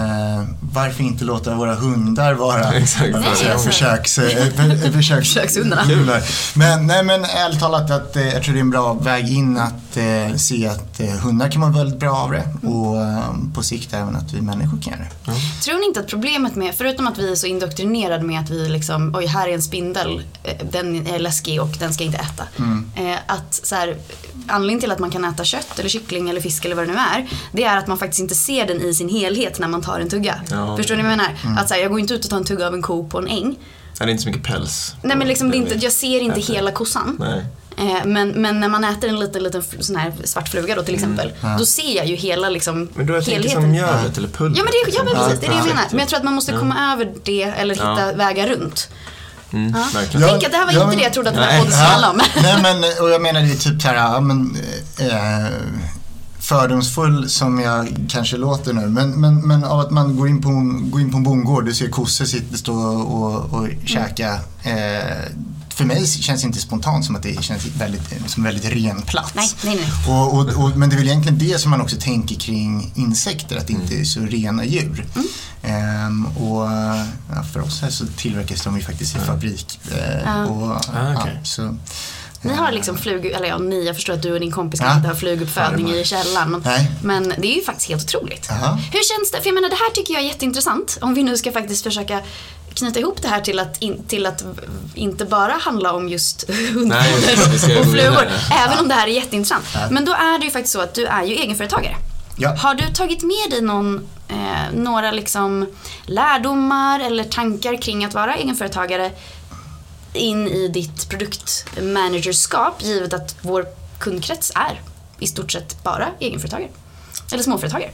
eh, 0.00 0.44
varför 0.60 1.02
inte 1.02 1.24
låta 1.24 1.54
våra 1.54 1.74
hundar 1.74 2.34
vara 2.34 2.72
Exakt. 2.72 3.12
vad 3.12 3.22
ska 3.22 3.28
jag 3.30 3.36
säga, 3.38 3.54
Nej, 3.54 3.64
försöks, 3.64 4.18
eh, 4.18 4.52
för, 4.54 4.92
försöks, 4.92 5.28
Försökshundarna. 5.28 5.82
hundar. 5.82 6.22
Men, 6.54 6.86
nej, 6.86 7.04
men 7.04 7.24
ärligt 7.24 7.60
talat, 7.60 7.90
att, 7.90 8.16
eh, 8.16 8.28
jag 8.28 8.42
tror 8.42 8.54
det 8.54 8.58
är 8.58 8.60
en 8.60 8.70
bra 8.70 8.92
väg 8.92 9.28
in 9.30 9.58
att 9.58 9.96
eh, 9.96 10.36
se 10.36 10.66
att 10.68 11.00
eh, 11.00 11.08
hundar 11.08 11.48
kan 11.50 11.60
vara 11.60 11.72
väldigt 11.72 12.00
bra 12.00 12.10
av 12.16 12.30
det 12.30 12.68
och 12.68 13.00
eh, 13.00 13.34
på 13.54 13.62
sikt 13.62 13.94
även 13.94 14.16
att 14.16 14.32
vi 14.32 14.40
människor 14.40 14.78
kan 14.82 14.92
göra 14.92 15.02
det. 15.24 15.32
Tror 15.64 15.80
ni 15.80 15.86
inte 15.86 16.00
att 16.00 16.06
problemet 16.08 16.54
med, 16.56 16.74
förutom 16.74 17.06
att 17.06 17.18
vi 17.18 17.32
är 17.32 17.36
så 17.36 17.46
indoktrinerade 17.46 18.24
med 18.24 18.40
att 18.40 18.50
vi 18.50 18.68
liksom, 18.68 19.14
oj 19.16 19.26
här 19.26 19.48
är 19.48 19.54
en 19.54 19.62
spindel, 19.62 20.22
den 20.72 21.06
är 21.06 21.18
läskig 21.18 21.39
och 21.48 21.76
den 21.78 21.94
ska 21.94 22.04
jag 22.04 22.08
inte 22.14 22.18
äta. 22.24 22.44
Eh, 22.96 23.18
att 23.26 23.60
så 23.62 23.74
här, 23.74 23.96
anledningen 24.46 24.80
till 24.80 24.90
att 24.92 24.98
man 24.98 25.10
kan 25.10 25.24
äta 25.24 25.44
kött 25.44 25.78
eller 25.78 25.88
kyckling 25.88 26.30
eller 26.30 26.40
fisk 26.40 26.64
eller 26.64 26.76
vad 26.76 26.84
det 26.88 26.92
nu 26.92 26.98
är, 26.98 27.28
det 27.52 27.64
är 27.64 27.76
att 27.76 27.86
man 27.86 27.98
faktiskt 27.98 28.20
inte 28.20 28.34
ser 28.34 28.66
den 28.66 28.80
i 28.82 28.94
sin 28.94 29.08
helhet 29.08 29.58
när 29.58 29.68
man 29.68 29.82
tar 29.82 30.00
en 30.00 30.08
tugga. 30.10 30.40
Ja. 30.50 30.76
Förstår 30.76 30.96
ni 30.96 31.02
vad 31.02 31.12
jag 31.12 31.16
menar? 31.18 31.60
Att 31.60 31.68
så 31.68 31.74
här, 31.74 31.80
jag 31.80 31.90
går 31.90 32.00
inte 32.00 32.14
ut 32.14 32.24
och 32.24 32.30
tar 32.30 32.36
en 32.36 32.44
tugga 32.44 32.66
av 32.66 32.74
en 32.74 32.82
ko 32.82 33.08
på 33.08 33.18
en 33.18 33.26
äng. 33.28 33.56
Ja, 33.98 34.06
det 34.06 34.10
är 34.10 34.12
inte 34.12 34.22
så 34.22 34.28
mycket 34.28 34.44
päls. 34.44 34.94
Nej 35.02 35.16
men 35.16 35.28
liksom, 35.28 35.50
det 35.50 35.56
är 35.56 35.58
inte, 35.58 35.74
jag 35.74 35.92
ser 35.92 36.20
inte 36.20 36.40
äter. 36.40 36.54
hela 36.54 36.70
kossan. 36.72 37.16
Nej. 37.20 37.44
Eh, 37.76 38.04
Men, 38.06 38.28
men 38.28 38.60
när 38.60 38.68
man 38.68 38.84
äter 38.84 39.08
en 39.10 39.18
liten, 39.20 39.42
liten 39.42 39.62
sån 39.80 39.96
här 39.96 40.12
svart 40.24 40.48
fluga 40.48 40.74
då 40.74 40.82
till 40.82 40.94
exempel, 40.94 41.32
då 41.58 41.66
ser 41.66 41.96
jag 41.96 42.06
ju 42.06 42.14
hela 42.14 42.48
liksom 42.48 42.88
Men 42.94 43.06
då 43.06 43.12
tänker 43.14 43.32
helheten. 43.32 43.62
som 43.62 43.70
mjölet 43.70 44.18
eller 44.18 44.28
pulvret. 44.28 44.58
Ja 44.58 44.64
men, 44.64 44.72
det, 44.72 44.92
ja, 44.96 45.02
men 45.04 45.06
liksom. 45.12 45.24
precis, 45.26 45.40
det 45.40 45.46
är 45.46 45.50
det 45.50 45.56
jag 45.56 45.66
menar. 45.66 45.84
Men 45.90 45.98
jag 45.98 46.08
tror 46.08 46.18
att 46.18 46.24
man 46.24 46.34
måste 46.34 46.52
komma 46.52 46.92
över 46.92 47.12
det 47.24 47.42
eller 47.42 47.74
hitta 47.74 48.00
Ja. 48.10 48.12
vägar 48.16 48.48
runt. 48.48 48.88
Mm, 49.52 49.72
Ja. 49.76 49.84
verkligen. 49.94 50.28
Tänk 50.28 50.44
att 50.44 50.50
det 50.52 50.56
här 50.58 50.66
var 50.66 50.72
Ja, 50.72 50.84
inte 50.84 50.96
det 50.96 51.02
jag 51.02 51.12
trodde 51.12 51.28
att 51.28 51.34
den 51.34 51.44
här 51.44 51.58
podden 51.58 51.72
skulle 51.72 51.86
handla 51.88 52.10
om. 52.10 52.20
Nej 52.42 52.62
men, 52.62 52.76
och 53.04 53.10
jag 53.10 53.22
menar 53.22 53.40
det 53.40 53.50
är 53.52 53.56
typ 53.56 53.82
så 53.82 53.88
här, 53.88 53.94
ja, 53.94 54.20
men, 54.20 54.56
eh, 54.98 55.50
fördomsfull 56.40 57.28
som 57.30 57.60
jag 57.60 57.96
kanske 58.08 58.36
låter 58.36 58.72
nu. 58.72 58.86
Men, 58.88 59.10
men, 59.10 59.46
men 59.48 59.64
av 59.64 59.80
att 59.80 59.90
man 59.90 60.16
går 60.16 60.28
in 60.28 60.42
på, 60.42 60.48
en- 60.48 60.90
går 60.90 61.00
in 61.00 61.10
på 61.10 61.16
en 61.16 61.22
bondgård, 61.22 61.64
du 61.64 61.74
ser 61.74 61.88
kossor 61.88 62.24
sitta, 62.24 62.56
stå 62.56 62.74
och, 62.96 63.52
och 63.60 63.68
käka. 63.84 64.32
Eh, 64.62 65.16
för 65.80 65.86
mig 65.86 66.06
känns 66.06 66.40
det 66.42 66.46
inte 66.46 66.60
spontant 66.60 67.04
som 67.04 67.16
att 67.16 67.22
det 67.22 67.42
känns 67.42 67.66
väldigt, 67.66 68.02
som 68.30 68.42
väldigt 68.44 68.64
ren 68.64 69.02
plats. 69.02 69.32
Nej, 69.34 69.48
nej, 69.64 69.76
nej. 69.76 70.14
Och, 70.16 70.34
och, 70.34 70.64
och, 70.64 70.76
men 70.76 70.88
det 70.90 70.94
är 70.94 70.98
väl 70.98 71.08
egentligen 71.08 71.38
det 71.38 71.58
som 71.60 71.70
man 71.70 71.80
också 71.80 71.96
tänker 72.00 72.34
kring 72.34 72.92
insekter, 72.94 73.56
att 73.56 73.66
det 73.66 73.72
inte 73.72 73.94
är 73.94 74.04
så 74.04 74.20
rena 74.20 74.64
djur. 74.64 75.06
Mm. 75.14 75.26
Ehm, 75.62 76.26
och 76.26 76.62
ja, 77.30 77.42
för 77.52 77.60
oss 77.60 77.80
här 77.80 77.90
så 77.90 78.06
tillverkas 78.16 78.62
de 78.64 78.76
ju 78.76 78.82
faktiskt 78.82 79.16
i 79.16 79.18
fabrik. 79.18 79.80
Eh, 79.92 80.22
Ja. 80.24 80.46
och, 80.46 80.70
Ah, 80.72 81.14
okej. 81.16 81.32
ja, 81.38 81.44
så, 81.44 81.76
Ni 82.42 82.54
har 82.54 82.72
liksom 82.72 82.98
flug, 82.98 83.26
eller 83.26 83.46
ja 83.48 83.58
ni, 83.58 83.86
jag 83.86 83.94
förstår 83.96 84.12
att 84.14 84.22
du 84.22 84.32
och 84.32 84.40
din 84.40 84.50
kompis 84.52 84.80
Ja. 84.80 84.86
kanske 84.86 84.96
inte 84.98 85.08
har 85.08 85.14
fluguppfödning 85.14 85.90
i 85.90 86.04
källaren. 86.04 86.50
Men, 86.50 86.60
Nej. 86.64 86.90
men 87.02 87.28
det 87.38 87.52
är 87.52 87.56
ju 87.56 87.62
faktiskt 87.64 87.88
helt 87.88 88.02
otroligt. 88.04 88.46
Jaha. 88.50 88.74
Hur 88.92 89.16
känns 89.16 89.30
det? 89.32 89.38
För 89.40 89.46
jag 89.46 89.54
menar 89.54 89.68
det 89.68 89.74
här 89.76 89.90
tycker 89.94 90.14
jag 90.14 90.22
är 90.22 90.26
jätteintressant. 90.26 90.98
Om 91.00 91.14
vi 91.14 91.22
nu 91.22 91.36
ska 91.36 91.52
faktiskt 91.52 91.82
försöka 91.84 92.20
knyta 92.80 93.00
ihop 93.00 93.22
det 93.22 93.28
här 93.28 93.40
till 93.40 93.58
att, 93.58 93.82
in, 93.82 94.04
till 94.08 94.26
att 94.26 94.44
inte 94.94 95.24
bara 95.24 95.52
handla 95.52 95.92
om 95.92 96.08
just 96.08 96.40
ska 97.58 97.80
och 97.80 97.86
flugor. 97.86 98.28
Även 98.52 98.78
om 98.78 98.88
det 98.88 98.94
här 98.94 99.06
är 99.06 99.12
jätteintressant. 99.12 99.64
Men 99.90 100.04
då 100.04 100.12
är 100.12 100.38
det 100.38 100.44
ju 100.44 100.50
faktiskt 100.50 100.72
så 100.72 100.80
att 100.80 100.94
du 100.94 101.06
är 101.06 101.24
ju 101.24 101.34
egenföretagare. 101.34 101.96
Ja. 102.36 102.54
Har 102.54 102.74
du 102.74 102.86
tagit 102.94 103.22
med 103.22 103.50
dig 103.50 103.62
någon, 103.62 104.08
eh, 104.28 104.72
några 104.74 105.10
liksom 105.10 105.66
lärdomar 106.06 107.00
eller 107.00 107.24
tankar 107.24 107.82
kring 107.82 108.04
att 108.04 108.14
vara 108.14 108.36
egenföretagare 108.36 109.10
in 110.12 110.48
i 110.48 110.68
ditt 110.68 111.08
produktmanagerskap 111.08 112.82
givet 112.82 113.14
att 113.14 113.36
vår 113.42 113.66
kundkrets 113.98 114.52
är 114.54 114.80
i 115.18 115.26
stort 115.26 115.52
sett 115.52 115.84
bara 115.84 116.08
egenföretagare? 116.20 116.70
Eller 117.32 117.42
småföretagare? 117.42 117.90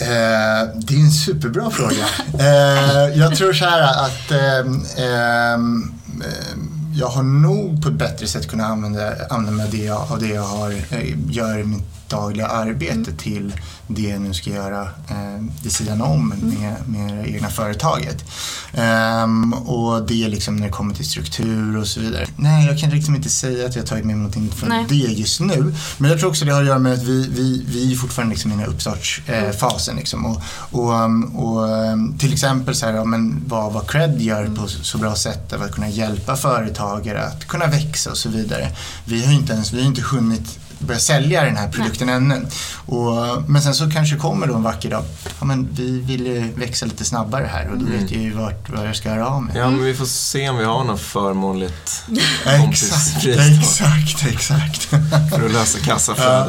Eh, 0.00 0.68
det 0.74 0.94
är 0.94 1.00
en 1.00 1.10
superbra 1.10 1.70
fråga. 1.70 2.06
Eh, 2.38 3.18
jag 3.18 3.36
tror 3.36 3.52
så 3.52 3.64
här 3.64 4.04
att 4.04 4.30
ehm, 4.30 4.84
ehm, 4.96 5.94
ehm, 6.22 6.70
jag 6.94 7.06
har 7.06 7.22
nog 7.22 7.82
på 7.82 7.88
ett 7.88 7.94
bättre 7.94 8.26
sätt 8.26 8.48
kunnat 8.48 8.70
använda, 8.70 9.12
använda 9.30 9.66
det 9.66 9.84
jag, 9.84 10.12
av 10.12 10.20
det 10.20 10.28
jag 10.28 10.42
har, 10.42 10.70
eh, 10.70 11.14
gör 11.30 11.58
i 11.58 11.64
mitt 11.64 11.99
dagliga 12.10 12.46
arbete 12.46 13.12
till 13.12 13.52
det 13.86 14.02
jag 14.02 14.20
nu 14.20 14.34
ska 14.34 14.50
göra 14.50 14.82
eh, 14.82 15.44
vid 15.62 15.72
sidan 15.72 16.00
om 16.00 16.28
med, 16.28 16.74
med 16.86 17.24
det 17.24 17.30
egna 17.30 17.48
företaget. 17.48 18.24
Ehm, 18.72 19.52
och 19.52 20.06
det 20.06 20.24
är 20.24 20.28
liksom 20.28 20.56
när 20.56 20.66
det 20.66 20.72
kommer 20.72 20.94
till 20.94 21.08
struktur 21.08 21.76
och 21.76 21.86
så 21.86 22.00
vidare. 22.00 22.26
Nej, 22.36 22.66
jag 22.66 22.78
kan 22.78 22.90
liksom 22.90 23.14
inte 23.16 23.28
säga 23.28 23.66
att 23.66 23.76
jag 23.76 23.86
tagit 23.86 24.04
med 24.04 24.16
mig 24.16 24.22
någonting 24.22 24.50
från 24.56 24.68
Nej. 24.68 24.86
det 24.88 24.94
just 24.94 25.40
nu. 25.40 25.74
Men 25.98 26.10
jag 26.10 26.20
tror 26.20 26.30
också 26.30 26.44
det 26.44 26.52
har 26.52 26.60
att 26.60 26.66
göra 26.66 26.78
med 26.78 26.92
att 26.92 27.02
vi, 27.02 27.28
vi, 27.28 27.64
vi 27.66 27.92
är 27.92 27.96
fortfarande 27.96 28.34
liksom 28.34 28.50
i 28.50 28.54
den 28.54 28.64
här 28.64 28.70
uppstartsfasen. 28.70 29.96
liksom. 29.96 30.26
och, 30.26 30.42
och, 30.70 30.92
um, 30.92 31.36
och, 31.36 31.68
um, 31.68 32.18
till 32.18 32.32
exempel 32.32 32.74
så 32.74 32.86
här, 32.86 32.92
ja, 32.92 33.04
men 33.04 33.42
vad, 33.46 33.72
vad 33.72 33.90
Cred 33.90 34.20
gör 34.20 34.46
på 34.46 34.68
så, 34.68 34.98
bra 34.98 35.14
sätt 35.14 35.52
av 35.52 35.62
att 35.62 35.72
kunna 35.72 35.88
hjälpa 35.88 36.36
företagare 36.36 37.24
att 37.24 37.48
kunna 37.48 37.66
växa 37.66 38.10
och 38.10 38.16
så 38.16 38.28
vidare. 38.28 38.68
Vi 39.04 39.24
har 39.24 39.32
inte 39.32 39.52
ens 39.52 39.72
vi 39.72 39.80
har 39.80 39.86
inte 39.86 40.02
hunnit 40.02 40.58
börja 40.80 41.00
sälja 41.00 41.44
den 41.44 41.56
här 41.56 41.68
produkten 41.68 42.08
ännu. 42.08 42.46
Och, 42.86 43.42
men 43.46 43.62
sen 43.62 43.74
så 43.74 43.90
kanske 43.90 44.16
kommer 44.16 44.46
då 44.46 44.54
en 44.54 44.62
vacker 44.62 44.90
dag, 44.90 45.04
ja 45.40 45.44
men 45.46 45.68
vi 45.72 46.00
vill 46.00 46.26
ju 46.26 46.52
växa 46.56 46.86
lite 46.86 47.04
snabbare 47.04 47.46
här 47.52 47.68
och 47.70 47.78
då 47.78 47.84
vet 47.84 48.10
jag 48.10 48.22
ju 48.22 48.32
vart, 48.32 48.70
vad 48.70 48.88
jag 48.88 48.96
ska 48.96 49.10
höra 49.10 49.26
av 49.28 49.42
mig. 49.42 49.54
Ja, 49.58 49.70
men 49.70 49.84
vi 49.84 49.94
får 49.94 50.04
se 50.06 50.48
om 50.48 50.56
vi 50.58 50.64
har 50.64 50.84
något 50.84 51.00
förmånligt 51.00 52.04
Exakt, 52.46 52.60
kompispris 52.60 53.36
då, 53.36 53.60
exakt, 53.60 54.26
exakt. 54.32 54.82
för 55.30 55.44
att 55.46 55.52
lösa 55.52 55.78
kassaflödet. 55.78 56.46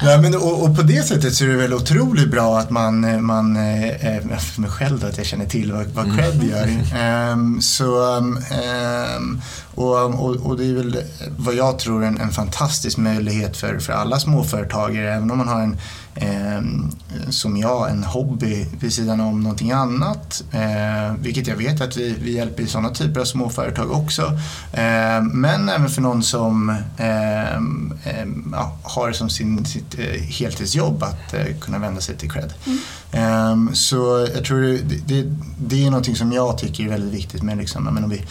mellan- 0.00 0.12
Ja, 0.12 0.18
men, 0.22 0.34
och, 0.34 0.62
och 0.62 0.76
på 0.76 0.82
det 0.82 1.02
sättet 1.08 1.34
så 1.34 1.44
är 1.44 1.48
det 1.48 1.56
väl 1.56 1.74
otroligt 1.74 2.30
bra 2.30 2.58
att 2.58 2.70
man, 2.70 3.24
man 3.24 3.56
eh, 3.56 4.38
för 4.38 4.60
mig 4.60 4.70
själv 4.70 5.00
då, 5.00 5.06
att 5.06 5.16
jag 5.16 5.26
känner 5.26 5.46
till 5.46 5.72
vad, 5.72 5.86
vad 5.86 6.16
Cred 6.18 6.42
gör. 6.44 6.68
Ehm, 6.96 7.60
så, 7.62 8.16
ehm, 8.16 9.40
och, 9.74 10.04
och, 10.04 10.36
och 10.36 10.56
det 10.56 10.64
är 10.64 10.74
väl 10.74 11.02
vad 11.38 11.54
jag 11.54 11.78
tror 11.78 12.04
en, 12.04 12.20
en 12.20 12.30
fantastisk 12.30 12.96
möjlighet 12.98 13.41
för, 13.50 13.78
för 13.78 13.92
alla 13.92 14.18
småföretagare, 14.18 15.14
även 15.14 15.30
om 15.30 15.38
man 15.38 15.48
har 15.48 15.60
en, 15.60 15.78
som 17.30 17.56
jag 17.56 17.90
en 17.90 18.04
hobby 18.04 18.66
vid 18.80 18.92
sidan 18.92 19.20
om 19.20 19.42
någonting 19.42 19.72
annat. 19.72 20.44
Eh, 20.52 21.14
vilket 21.18 21.46
jag 21.46 21.56
vet 21.56 21.80
att 21.80 21.96
vi, 21.96 22.14
vi 22.22 22.32
hjälper 22.32 22.62
i 22.62 22.66
sådana 22.66 22.90
typer 22.90 23.20
av 23.20 23.24
småföretag 23.24 23.90
också. 23.90 24.22
Eh, 24.72 25.22
men 25.22 25.68
även 25.68 25.88
för 25.88 26.02
någon 26.02 26.22
som 26.22 26.70
eh, 26.96 27.56
eh, 27.56 28.26
ja, 28.52 28.78
har 28.82 29.12
som 29.12 29.30
sin, 29.30 29.64
sitt 29.64 29.98
eh, 29.98 30.22
heltidsjobb 30.22 31.02
att 31.02 31.34
kunna 31.60 31.78
vända 31.78 32.00
sig 32.00 32.16
till 32.16 32.30
cred. 32.30 32.52
Mm. 33.14 33.74
så 33.74 34.28
jag 34.34 34.44
tror 34.44 34.60
det, 34.60 34.78
det, 35.06 35.36
det, 35.58 35.86
är 35.86 35.90
någonting 35.90 36.16
som 36.16 36.32
jag 36.32 36.58
tycker 36.58 36.84
är 36.84 36.88
väldigt 36.88 37.14
viktigt 37.14 37.42
med 37.42 37.58
liksom, 37.58 37.84
men 37.84 38.04
om 38.04 38.10
vi, 38.10 38.24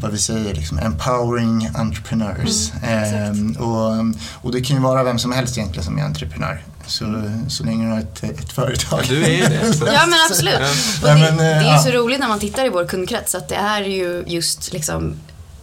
vad 0.00 0.10
vi 0.10 0.18
säger, 0.18 0.54
liksom, 0.54 0.78
empowering 0.78 1.70
entrepreneurs. 1.74 2.72
Mm, 2.82 3.52
och, 3.52 4.14
och 4.32 4.52
det 4.52 4.60
kan 4.60 4.76
ju 4.76 4.82
vara 4.82 5.04
vem 5.04 5.18
som 5.18 5.32
helst 5.32 5.58
egentligen 5.58 5.84
som 5.84 5.98
är 5.98 6.02
entreprenör. 6.02 6.62
Så, 6.86 7.30
så 7.48 7.64
länge 7.64 7.86
du 7.86 7.92
har 7.92 8.00
ett, 8.00 8.24
ett 8.24 8.52
företag. 8.52 9.00
Ja, 9.02 9.06
du 9.08 9.24
är 9.24 9.48
det. 9.48 9.72
Så. 9.74 9.86
Ja 9.86 10.06
men 10.06 10.18
absolut. 10.30 10.54
Och 11.02 11.08
det, 11.08 11.34
det 11.38 11.44
är 11.44 11.76
ju 11.76 11.78
så 11.78 11.90
roligt 11.98 12.20
när 12.20 12.28
man 12.28 12.40
tittar 12.40 12.66
i 12.66 12.68
vår 12.68 12.86
kundkrets 12.86 13.34
att 13.34 13.48
det 13.48 13.54
är 13.54 13.82
ju 13.82 14.24
just 14.26 14.72
liksom 14.72 15.16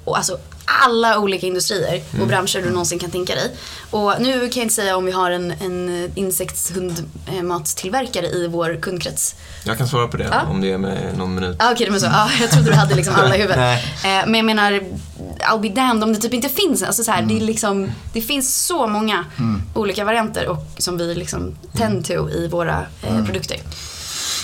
alltså 0.06 0.38
alla 0.66 1.20
olika 1.20 1.48
industrier 1.48 2.02
och 2.10 2.16
mm. 2.16 2.28
branscher 2.28 2.62
du 2.64 2.70
någonsin 2.70 3.00
kan 3.00 3.12
tänka 3.12 3.36
dig. 3.36 3.52
Och 3.90 4.14
nu 4.20 4.34
kan 4.34 4.42
jag 4.42 4.58
inte 4.58 4.76
säga 4.76 4.98
om 4.98 5.06
vi 5.06 5.12
har 5.12 5.32
en, 5.32 5.52
en 5.52 6.12
insektshundmatstillverkare 6.16 8.26
i 8.26 8.48
vår 8.48 8.82
kundkrets. 8.82 9.36
Jag 9.64 9.78
kan 9.78 9.88
svara 9.88 10.08
på 10.08 10.18
det 10.18 10.28
ja. 10.32 10.42
om 10.42 10.62
det 10.62 10.72
är 10.72 10.78
med 10.78 11.18
någon 11.18 11.36
minut. 11.36 11.56
Ah, 11.60 11.72
Okej, 11.72 11.88
okay, 11.88 12.00
så. 12.00 12.08
Ah, 12.08 12.30
jag 12.42 12.52
trodde 12.52 12.70
du 12.70 12.76
hade 12.76 12.96
liksom 12.96 13.16
alla 13.16 13.36
i 13.36 13.42
huvudet. 13.42 13.58
eh, 13.58 13.76
men 14.04 14.34
jag 14.34 14.46
menar, 14.46 14.84
I'll 15.42 15.60
be 15.60 15.70
damned 15.70 16.04
om 16.04 16.14
det 16.14 16.20
typ 16.20 16.34
inte 16.34 16.50
finns. 16.50 16.84
Alltså 16.84 17.04
så 17.04 17.12
här, 17.12 17.24
mm. 17.24 17.40
det, 17.40 17.46
liksom, 17.46 17.92
det 18.14 18.22
finns 18.22 18.66
så 18.66 18.88
många 18.88 19.26
mm. 19.40 19.62
olika 19.74 20.06
varianter 20.06 20.48
och, 20.48 20.58
som 20.78 20.98
vi 20.98 21.16
liksom 21.16 21.56
tend 21.74 22.06
to 22.06 22.30
i 22.30 22.48
våra 22.48 22.86
eh, 23.02 23.12
mm. 23.12 23.26
produkter. 23.26 23.58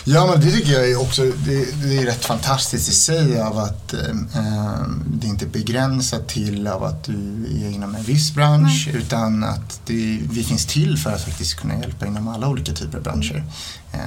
Ja, 0.10 0.26
men 0.26 0.40
det 0.42 0.52
tycker 0.52 0.74
jag 0.74 0.92
är 0.92 1.02
också 1.02 1.22
det, 1.24 1.66
det 1.84 1.98
är 1.98 2.06
rätt 2.06 2.26
fantastiskt 2.26 2.90
i 2.90 2.92
sig 2.92 3.42
av 3.42 3.58
att 3.58 3.94
eh, 3.94 4.82
det 5.08 5.28
inte 5.28 5.46
är 5.46 5.50
begränsat 5.50 6.28
till 6.28 6.68
av 6.68 6.84
att 6.84 7.04
du 7.04 7.46
är 7.64 7.70
inom 7.70 7.96
en 7.96 8.04
viss 8.04 8.34
bransch 8.34 8.90
Nej. 8.94 9.02
utan 9.02 9.44
att 9.44 9.82
det, 9.86 10.20
vi 10.32 10.44
finns 10.44 10.66
till 10.66 10.98
för 10.98 11.12
att 11.12 11.24
faktiskt 11.24 11.56
kunna 11.56 11.80
hjälpa 11.80 12.06
inom 12.06 12.28
alla 12.28 12.48
olika 12.48 12.74
typer 12.74 12.98
av 12.98 13.04
branscher. 13.04 13.44
Eh, 13.94 14.00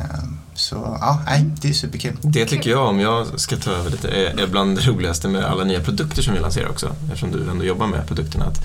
så 0.55 0.99
ja, 1.01 1.23
nej, 1.27 1.45
det 1.61 1.69
är 1.69 1.73
superkul. 1.73 2.17
Det 2.23 2.47
tycker 2.47 2.71
jag, 2.71 2.89
om 2.89 3.01
jag 3.01 3.41
ska 3.41 3.57
ta 3.57 3.71
över 3.71 3.91
lite, 3.91 4.09
är, 4.09 4.41
är 4.41 4.47
bland 4.47 4.77
det 4.77 4.87
roligaste 4.87 5.29
med 5.29 5.45
alla 5.45 5.65
nya 5.65 5.81
produkter 5.81 6.23
som 6.23 6.35
vi 6.35 6.41
lanserar 6.41 6.69
också, 6.69 6.97
eftersom 7.05 7.33
du 7.33 7.51
ändå 7.51 7.65
jobbar 7.65 7.87
med 7.87 8.07
produkterna. 8.07 8.45
Att 8.45 8.61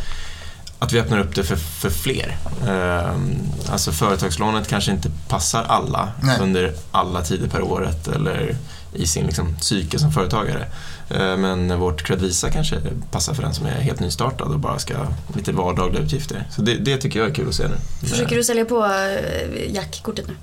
att 0.80 0.94
vi 0.94 1.00
öppnar 1.00 1.20
upp 1.20 1.36
det 1.36 1.44
för, 1.44 1.56
för 1.56 1.90
fler. 1.90 2.38
Ehm, 2.68 3.36
alltså 3.70 3.92
företagslånet 3.92 4.68
kanske 4.68 4.92
inte 4.92 5.12
passar 5.28 5.64
alla 5.64 6.12
Nej. 6.24 6.40
under 6.42 6.74
alla 6.92 7.22
tider 7.22 7.48
per 7.48 7.62
året 7.62 8.08
eller 8.08 8.56
i 8.94 9.08
sin 9.08 9.26
liksom, 9.26 9.56
psyke 9.56 10.00
som 10.00 10.12
företagare. 10.12 10.68
Ehm, 11.10 11.42
men 11.42 11.80
vårt 11.80 12.04
Credvisa 12.04 12.52
kanske 12.52 12.76
passar 13.12 13.34
för 13.34 13.44
den 13.44 13.54
som 13.54 13.66
är 13.66 13.82
helt 13.82 14.00
nystartad 14.00 14.48
och 14.48 14.60
bara 14.60 14.80
ska 14.80 14.98
ha 14.98 15.08
lite 15.36 15.52
vardagliga 15.52 16.04
utgifter. 16.04 16.48
Så 16.56 16.62
det, 16.62 16.76
det 16.76 16.98
tycker 16.98 17.20
jag 17.20 17.30
är 17.30 17.34
kul 17.34 17.48
att 17.48 17.56
se 17.56 17.68
nu. 17.68 18.08
Försöker 18.10 18.36
du 18.36 18.44
sälja 18.44 18.66
på 18.66 18.86
eh, 18.86 19.74
jackkortet 19.74 20.28
nu? 20.28 20.34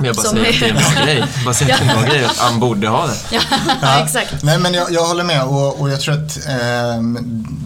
Men 0.00 0.06
jag 0.06 0.16
bara 0.16 0.26
säger 0.26 0.48
att 0.50 0.60
det 0.60 0.66
är 0.66 0.70
en 0.70 0.76
bra 0.76 1.04
grej. 1.04 1.24
Bara 1.44 1.54
säger 1.54 1.74
att 1.74 1.80
det 1.80 1.86
är 1.86 1.90
en 1.90 2.02
bra 2.02 2.12
grej 2.12 2.24
att 2.24 2.38
han 2.38 2.60
borde 2.60 2.88
ha 2.88 3.06
det. 3.06 3.16
Ja, 3.30 3.40
ja. 3.82 4.04
exakt. 4.04 4.42
Nej, 4.42 4.58
men 4.58 4.74
jag, 4.74 4.92
jag 4.92 5.06
håller 5.06 5.24
med 5.24 5.42
och, 5.42 5.80
och 5.80 5.90
jag 5.90 6.00
tror 6.00 6.14
att 6.14 6.46
eh, 6.46 7.02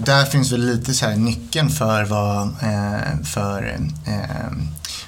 där 0.04 0.24
finns 0.24 0.52
väl 0.52 0.66
lite 0.66 0.94
så 0.94 1.06
här 1.06 1.16
nyckeln 1.16 1.70
för 1.70 2.04
vad, 2.04 2.42
eh, 2.42 3.24
för 3.24 3.78
eh, 4.06 4.52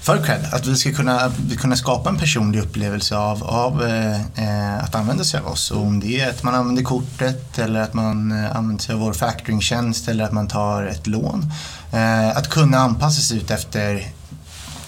för 0.07 0.25
cred. 0.25 0.49
Att 0.53 0.67
vi 0.67 0.77
ska 0.77 0.93
kunna, 0.93 1.33
kunna 1.59 1.77
skapa 1.77 2.09
en 2.09 2.19
personlig 2.19 2.61
upplevelse 2.61 3.17
av, 3.17 3.45
av 3.45 3.83
eh, 4.37 4.85
att 4.85 4.95
använda 4.95 5.25
sig 5.25 5.41
av 5.41 5.47
oss. 5.47 5.71
Och 5.71 5.83
om 5.83 6.01
det 6.01 6.21
är 6.21 6.31
att 6.31 6.43
man 6.43 6.55
använder 6.55 6.83
kortet 6.83 7.59
eller 7.59 7.81
att 7.81 7.95
man 7.95 8.33
eh, 8.33 8.57
använder 8.57 8.85
sig 8.85 8.95
av 8.95 9.01
vår 9.01 9.13
factoringtjänst 9.13 10.09
eller 10.09 10.25
att 10.25 10.33
man 10.33 10.49
tar 10.49 10.83
ett 10.83 11.07
lån. 11.07 11.53
Eh, 11.93 12.37
att 12.37 12.49
kunna 12.49 12.79
anpassa 12.79 13.21
sig 13.21 13.37
ut 13.37 13.51
efter 13.51 14.07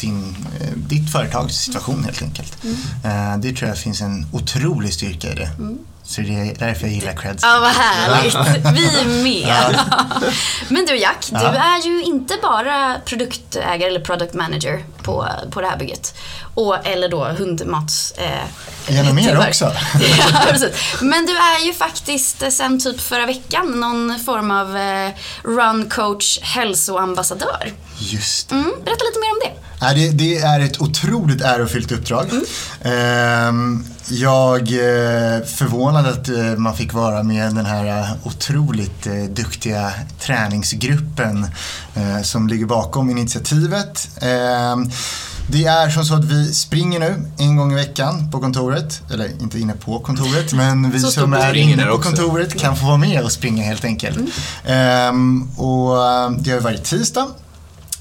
din, 0.00 0.46
eh, 0.60 0.72
ditt 0.76 1.10
företags 1.10 1.54
situation 1.54 2.04
helt 2.04 2.22
enkelt. 2.22 2.64
Mm. 2.64 2.76
Eh, 3.04 3.38
det 3.38 3.56
tror 3.56 3.68
jag 3.68 3.78
finns 3.78 4.00
en 4.00 4.26
otrolig 4.32 4.92
styrka 4.92 5.32
i 5.32 5.34
det. 5.34 5.50
Mm. 5.58 5.78
Så 6.08 6.20
det 6.20 6.34
är 6.34 6.54
därför 6.58 6.86
jag 6.86 6.94
gillar 6.94 7.12
creds. 7.12 7.42
Ja, 7.42 7.58
vad 7.60 7.70
härligt. 7.70 8.34
Vi 8.80 9.22
med. 9.22 9.78
Men 10.68 10.86
du 10.86 10.96
Jack, 10.96 11.28
ja. 11.32 11.38
du 11.38 11.46
är 11.46 11.82
ju 11.86 12.02
inte 12.02 12.34
bara 12.42 12.96
produktägare 13.04 13.90
eller 13.90 14.00
product 14.00 14.34
manager 14.34 14.84
på, 15.02 15.28
på 15.50 15.60
det 15.60 15.66
här 15.66 15.78
bygget. 15.78 16.14
Och, 16.54 16.86
eller 16.86 17.08
då 17.08 17.24
hundmats... 17.24 18.12
Eh, 18.16 18.94
Gärna 18.94 19.12
mer 19.12 19.48
också. 19.48 19.64
ja, 20.18 20.40
precis. 20.50 20.70
Men 21.00 21.26
du 21.26 21.32
är 21.32 21.66
ju 21.66 21.74
faktiskt 21.74 22.42
eh, 22.42 22.48
sen 22.48 22.80
typ 22.80 23.00
förra 23.00 23.26
veckan 23.26 23.80
någon 23.80 24.20
form 24.20 24.50
av 24.50 24.76
eh, 24.76 25.10
run 25.42 25.88
coach 25.90 26.38
hälsoambassadör. 26.42 27.72
Just 27.98 28.50
mm, 28.50 28.72
Berätta 28.84 29.04
lite 29.04 29.20
mer 29.20 29.30
om 29.30 29.40
det. 29.44 29.68
Ja, 29.80 29.94
det, 29.94 30.10
det 30.10 30.38
är 30.38 30.60
ett 30.60 30.80
otroligt 30.80 31.42
ärofyllt 31.42 31.92
uppdrag. 31.92 32.30
Mm. 32.30 32.44
Ehm, 32.82 33.84
jag 34.10 34.72
är 34.72 35.44
förvånad 35.44 36.06
att 36.06 36.28
eh, 36.28 36.56
man 36.56 36.74
fick 36.74 36.92
vara 36.92 37.22
med 37.22 37.54
den 37.54 37.66
här 37.66 38.00
eh, 38.00 38.26
otroligt 38.26 39.06
eh, 39.06 39.24
duktiga 39.30 39.92
träningsgruppen 40.20 41.46
som 42.22 42.48
ligger 42.48 42.66
bakom 42.66 43.10
initiativet. 43.10 44.08
Ehm, 44.20 44.90
det 45.50 45.64
är 45.64 45.90
som 45.90 46.04
så 46.04 46.14
att 46.14 46.24
vi 46.24 46.54
springer 46.54 47.00
nu 47.00 47.14
en 47.38 47.56
gång 47.56 47.72
i 47.72 47.74
veckan 47.74 48.30
på 48.30 48.40
kontoret. 48.40 49.02
Eller 49.12 49.42
inte 49.42 49.58
inne 49.58 49.72
på 49.72 49.98
kontoret, 49.98 50.52
men 50.52 50.90
vi 50.92 51.00
som 51.00 51.32
är 51.32 51.54
inne 51.54 51.84
på 51.84 51.98
kontoret 51.98 52.60
kan 52.60 52.76
få 52.76 52.86
vara 52.86 52.96
med 52.96 53.22
och 53.22 53.32
springa 53.32 53.64
helt 53.64 53.84
enkelt. 53.84 54.16
Mm. 54.16 54.30
Ehm, 54.66 55.50
och 55.58 55.96
det 56.38 56.50
har 56.50 56.60
varit 56.60 56.84
tisdag 56.84 57.26
Eh, 57.26 57.47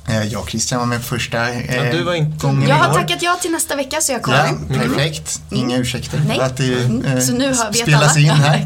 jag 0.07 0.41
och 0.41 0.49
Christian 0.49 0.79
var 0.79 0.85
med 0.85 0.97
på 0.97 1.05
första 1.05 1.49
eh, 1.49 1.75
ja, 1.75 1.91
du 1.91 2.03
var 2.03 2.13
inte... 2.13 2.47
gången 2.47 2.69
Jag 2.69 2.75
har 2.75 2.93
tackat 2.93 3.21
ja 3.21 3.37
till 3.41 3.51
nästa 3.51 3.75
vecka 3.75 4.01
så 4.01 4.11
jag 4.11 4.21
kommer. 4.21 4.37
Ja, 4.37 4.47
mm. 4.47 4.67
perfekt. 4.67 5.41
Mm. 5.51 5.63
Inga 5.63 5.77
ursäkter 5.77 6.21
Nej. 6.27 6.39
att 6.39 6.57
det 6.57 6.73
mm. 6.73 7.05
eh, 7.05 7.19
så 7.19 7.33
nu 7.33 7.47
har, 7.47 7.73
spelas 7.73 8.15
alla. 8.15 8.19
in 8.19 8.29
här. 8.31 8.57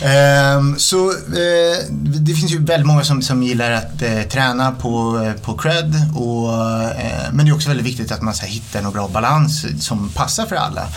eh, 0.00 0.76
så 0.76 1.10
eh, 1.10 1.78
det 1.96 2.34
finns 2.34 2.52
ju 2.52 2.64
väldigt 2.64 2.86
många 2.86 3.04
som, 3.04 3.22
som 3.22 3.42
gillar 3.42 3.70
att 3.70 4.02
eh, 4.02 4.22
träna 4.22 4.72
på, 4.72 5.22
eh, 5.24 5.42
på 5.42 5.58
cred. 5.58 5.94
Och, 6.14 6.48
men 7.32 7.44
det 7.44 7.50
är 7.50 7.54
också 7.54 7.68
väldigt 7.68 7.86
viktigt 7.86 8.12
att 8.12 8.22
man 8.22 8.34
så 8.34 8.42
här, 8.42 8.48
hittar 8.48 8.82
en 8.82 8.92
bra 8.92 9.08
balans 9.08 9.66
som 9.80 10.08
passar 10.08 10.46
för 10.46 10.56
alla. 10.56 10.88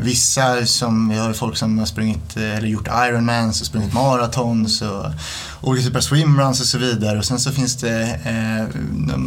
vissa 0.00 0.66
som, 0.66 1.08
vi 1.08 1.18
har 1.18 1.32
folk 1.32 1.56
som 1.56 1.78
har 1.78 1.86
sprungit 1.86 2.36
eller 2.36 2.68
gjort 2.68 2.88
Ironmans 2.88 3.60
och 3.60 3.66
sprungit 3.66 3.92
maratons 3.92 4.82
och 4.82 5.04
olika 5.64 5.84
typer 5.86 5.98
av 5.98 6.02
swimruns 6.02 6.60
och 6.60 6.66
så 6.66 6.78
vidare. 6.78 7.18
Och 7.18 7.24
sen 7.24 7.40
så 7.40 7.52
finns 7.52 7.76
det 7.76 8.20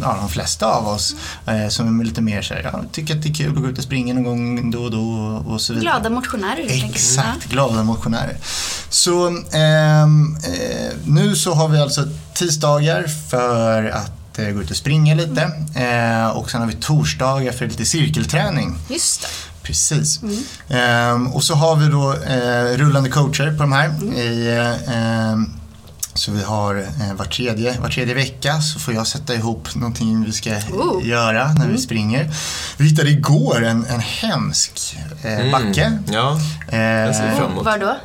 ja, 0.02 0.16
de 0.20 0.28
flesta 0.28 0.66
av 0.66 0.88
oss 0.88 1.14
eh, 1.46 1.68
som 1.68 2.00
är 2.00 2.04
lite 2.04 2.20
mer 2.20 2.42
så 2.42 2.54
här, 2.54 2.70
ja, 2.72 2.82
tycker 2.92 3.16
att 3.16 3.22
det 3.22 3.28
är 3.28 3.34
kul 3.34 3.56
att 3.56 3.62
gå 3.62 3.68
ut 3.68 3.78
och 3.78 3.84
springa 3.84 4.14
någon 4.14 4.24
gång 4.24 4.70
då 4.70 4.82
och 4.82 4.90
då 4.90 4.98
och 5.46 5.60
så 5.60 5.72
vidare. 5.72 5.84
Glada 5.84 6.10
motionärer 6.10 6.84
Exakt, 6.90 7.44
glada 7.44 7.82
motionärer. 7.82 8.36
Så 8.90 9.28
ehm, 9.52 10.36
eh, 10.36 10.92
nu 11.04 11.36
så 11.36 11.54
har 11.54 11.68
vi 11.68 11.78
alltså 11.78 12.04
tisdagar 12.34 13.06
för 13.30 13.84
att 13.84 14.38
eh, 14.38 14.48
gå 14.48 14.62
ut 14.62 14.70
och 14.70 14.76
springa 14.76 15.14
lite 15.14 15.42
eh, 15.74 16.28
och 16.28 16.50
sen 16.50 16.60
har 16.60 16.68
vi 16.68 16.74
torsdagar 16.74 17.52
för 17.52 17.66
lite 17.66 17.84
cirkelträning. 17.84 18.78
Just 18.88 19.20
det. 19.20 19.28
Precis. 19.62 20.22
Mm. 20.22 20.38
Ehm, 20.68 21.26
och 21.26 21.44
så 21.44 21.54
har 21.54 21.76
vi 21.76 21.86
då 21.86 22.12
eh, 22.12 22.76
rullande 22.76 23.10
coacher 23.10 23.56
på 23.56 23.62
de 23.62 23.72
här. 23.72 23.86
Mm. 23.88 24.12
I, 24.12 24.48
eh, 24.56 25.57
så 26.18 26.32
vi 26.32 26.42
har 26.42 26.76
eh, 26.76 27.14
var, 27.14 27.24
tredje, 27.24 27.80
var 27.80 27.88
tredje 27.88 28.14
vecka 28.14 28.60
så 28.60 28.78
får 28.78 28.94
jag 28.94 29.06
sätta 29.06 29.34
ihop 29.34 29.74
någonting 29.74 30.24
vi 30.24 30.32
ska 30.32 30.50
uh. 30.50 30.58
göra 31.02 31.48
när 31.48 31.64
mm. 31.64 31.72
vi 31.72 31.78
springer. 31.78 32.30
Vi 32.76 32.88
hittade 32.88 33.10
igår 33.10 33.64
en, 33.64 33.86
en 33.86 34.00
hemsk 34.00 34.96
eh, 35.22 35.40
mm. 35.40 35.52
backe. 35.52 35.84
Mm. 35.84 36.04
Ja, 36.12 36.40
jag 37.06 37.16
ser 37.16 37.36
fram 37.36 37.52
emot. 37.52 37.64
Var 37.64 37.78
då? 37.78 37.96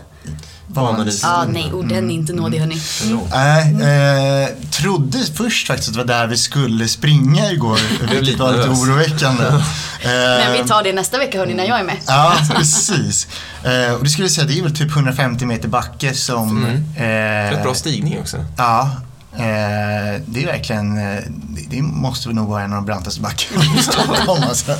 Vanadis. 0.67 1.23
Ah, 1.23 1.45
nej, 1.45 1.71
oh, 1.73 1.87
den 1.87 2.11
är 2.11 2.15
inte 2.15 2.33
nådig 2.33 2.59
hörni. 2.59 2.81
Mm. 3.03 3.19
Nej, 3.31 4.43
eh, 4.43 4.49
trodde 4.71 5.17
först 5.35 5.67
faktiskt 5.67 5.89
att 5.89 5.93
det 5.93 5.99
var 5.99 6.07
där 6.07 6.27
vi 6.27 6.37
skulle 6.37 6.87
springa 6.87 7.51
igår, 7.51 7.79
vilket 8.11 8.39
var 8.39 8.53
lite 8.53 8.69
oroväckande. 8.69 9.43
Men 10.03 10.53
vi 10.53 10.69
tar 10.69 10.83
det 10.83 10.93
nästa 10.93 11.17
vecka 11.17 11.37
hörni, 11.37 11.53
när 11.53 11.65
jag 11.65 11.79
är 11.79 11.83
med. 11.83 11.97
Ja, 12.07 12.35
precis. 12.55 13.27
Eh, 13.63 13.93
och 13.93 14.03
det 14.03 14.09
skulle 14.09 14.25
jag 14.25 14.31
säga, 14.31 14.47
det 14.47 14.59
är 14.59 14.63
väl 14.63 14.75
typ 14.75 14.91
150 14.91 15.45
meter 15.45 15.67
backe 15.67 16.13
som... 16.13 16.65
Mm. 16.65 16.83
Eh, 16.95 17.51
Rätt 17.51 17.63
bra 17.63 17.73
stigning 17.73 18.19
också. 18.19 18.45
Ja, 18.57 18.91
Eh, 19.37 20.21
det 20.25 20.43
är 20.43 20.45
verkligen, 20.45 20.97
eh, 20.97 21.23
det 21.69 21.81
måste 21.81 22.29
nog 22.29 22.47
vara 22.47 22.63
en 22.63 22.73
av 22.73 22.75
de 22.75 22.85
brantaste 22.85 23.21
backarna 23.21 23.63
i 23.79 23.81
Stockholm. 23.81 24.43
Alltså. 24.49 24.71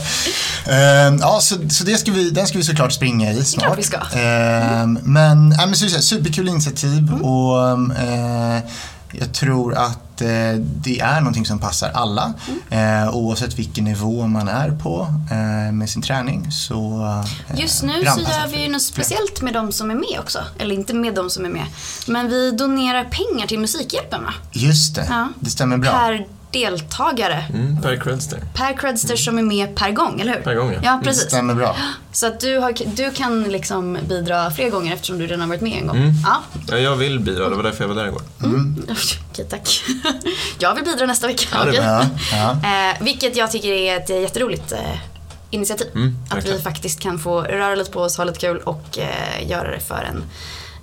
Eh, 0.68 1.16
ja, 1.20 1.40
så, 1.42 1.70
så 1.70 1.84
det 1.84 1.98
ska 1.98 2.12
vi, 2.12 2.30
den 2.30 2.48
ska 2.48 2.58
vi 2.58 2.64
såklart 2.64 2.94
springa 2.94 3.32
i 3.32 3.44
snart. 3.44 3.70
Det 3.70 3.78
vi 3.78 3.84
ska. 3.84 3.98
Mm. 4.14 5.00
Men, 5.04 5.52
äh, 5.52 5.66
men 5.66 5.76
så, 5.76 6.02
superkul 6.02 6.48
initiativ 6.48 7.08
mm. 7.08 7.22
och 7.22 7.80
Jag 9.20 9.34
tror 9.34 9.74
att 9.76 10.22
eh, 10.22 10.28
det 10.60 11.00
är 11.00 11.20
någonting 11.20 11.46
som 11.46 11.60
passar 11.60 11.90
alla. 11.94 12.34
Mm. 12.70 13.04
Eh, 13.04 13.16
oavsett 13.16 13.60
vilken 13.60 13.84
nivå 13.84 14.28
man 14.28 14.48
är 14.48 14.72
på 14.72 15.08
eh, 15.32 15.72
med 15.74 15.90
sin 15.90 16.02
träning. 16.02 16.52
Så, 16.52 17.08
Just 17.56 17.84
nu 17.84 17.94
så 18.06 18.20
gör 18.22 18.48
vi 18.52 18.64
ju 18.64 18.70
något 18.72 18.82
speciellt 18.82 19.42
med 19.42 19.54
de 19.54 19.72
som 19.72 19.92
är 19.92 19.96
med 19.96 20.20
också. 20.20 20.40
Eller 20.60 20.76
inte 20.76 20.94
med 20.94 21.16
de 21.16 21.30
som 21.30 21.46
är 21.46 21.50
med. 21.50 21.66
Men 22.08 22.28
vi 22.30 22.52
donerar 22.52 23.04
pengar 23.04 23.48
till 23.48 23.60
Musikhjälpen 23.60 24.24
va? 24.24 24.34
Just 24.52 24.96
det, 24.96 25.06
Ja. 25.10 25.28
det 25.40 25.50
stämmer 25.50 25.78
bra. 25.78 25.92
Per 25.92 26.28
deltagare. 26.54 27.46
Mm, 27.54 27.82
per 27.82 27.96
credster. 27.98 28.40
Per 28.54 28.78
credster 28.78 29.16
som 29.16 29.38
är 29.38 29.44
med 29.44 29.76
per 29.76 29.92
gång, 29.92 30.22
eller 30.22 30.34
hur? 30.34 30.42
Per 30.42 30.56
gång, 30.56 30.74
ja. 30.74 30.80
Ja, 30.84 30.98
Det 30.98 31.06
precis. 31.10 31.24
stämmer 31.24 31.54
bra. 31.54 31.76
Så 32.12 32.28
att 32.28 32.40
du, 32.40 32.58
har, 32.58 32.74
du 32.96 33.12
kan 33.12 33.44
liksom 33.44 33.98
bidra 34.10 34.52
fler 34.52 34.70
gånger 34.70 34.94
eftersom 34.94 35.18
du 35.18 35.26
redan 35.28 35.42
har 35.42 35.48
varit 35.48 35.62
med 35.62 35.78
en 35.82 35.88
gång. 35.88 35.98
Mm. 35.98 36.12
Ja. 36.26 36.42
Ja, 36.68 36.78
jag 36.78 36.96
vill 36.96 37.20
bidra, 37.20 37.50
det 37.50 37.56
var 37.56 37.64
därför 37.64 37.84
jag 37.84 37.88
var 37.88 37.96
där 37.96 38.08
igår. 38.08 38.22
Okej, 39.32 39.46
tack. 39.50 39.84
Jag 40.60 40.76
vill 40.76 40.84
bidra 40.84 41.06
nästa 41.06 41.28
vecka. 41.28 41.48
Ja, 41.54 41.66
det? 41.66 41.76
Ja, 41.76 42.06
ja. 42.32 42.52
Eh, 42.52 43.04
vilket 43.04 43.36
jag 43.38 43.52
tycker 43.52 43.70
är 43.72 43.98
ett 43.98 44.10
jätteroligt 44.10 44.72
eh, 44.72 44.80
initiativ. 45.50 45.88
Mm, 45.96 46.16
att 46.30 46.46
vi 46.46 46.60
faktiskt 46.62 47.00
kan 47.00 47.20
få 47.20 47.42
röra 47.42 47.76
lite 47.76 47.92
på 47.92 48.00
oss, 48.02 48.18
ha 48.18 48.24
lite 48.24 48.40
kul 48.40 48.58
och 48.58 49.00
eh, 49.00 49.50
göra 49.50 49.72
det 49.72 49.80
för 49.80 50.10
en, 50.10 50.24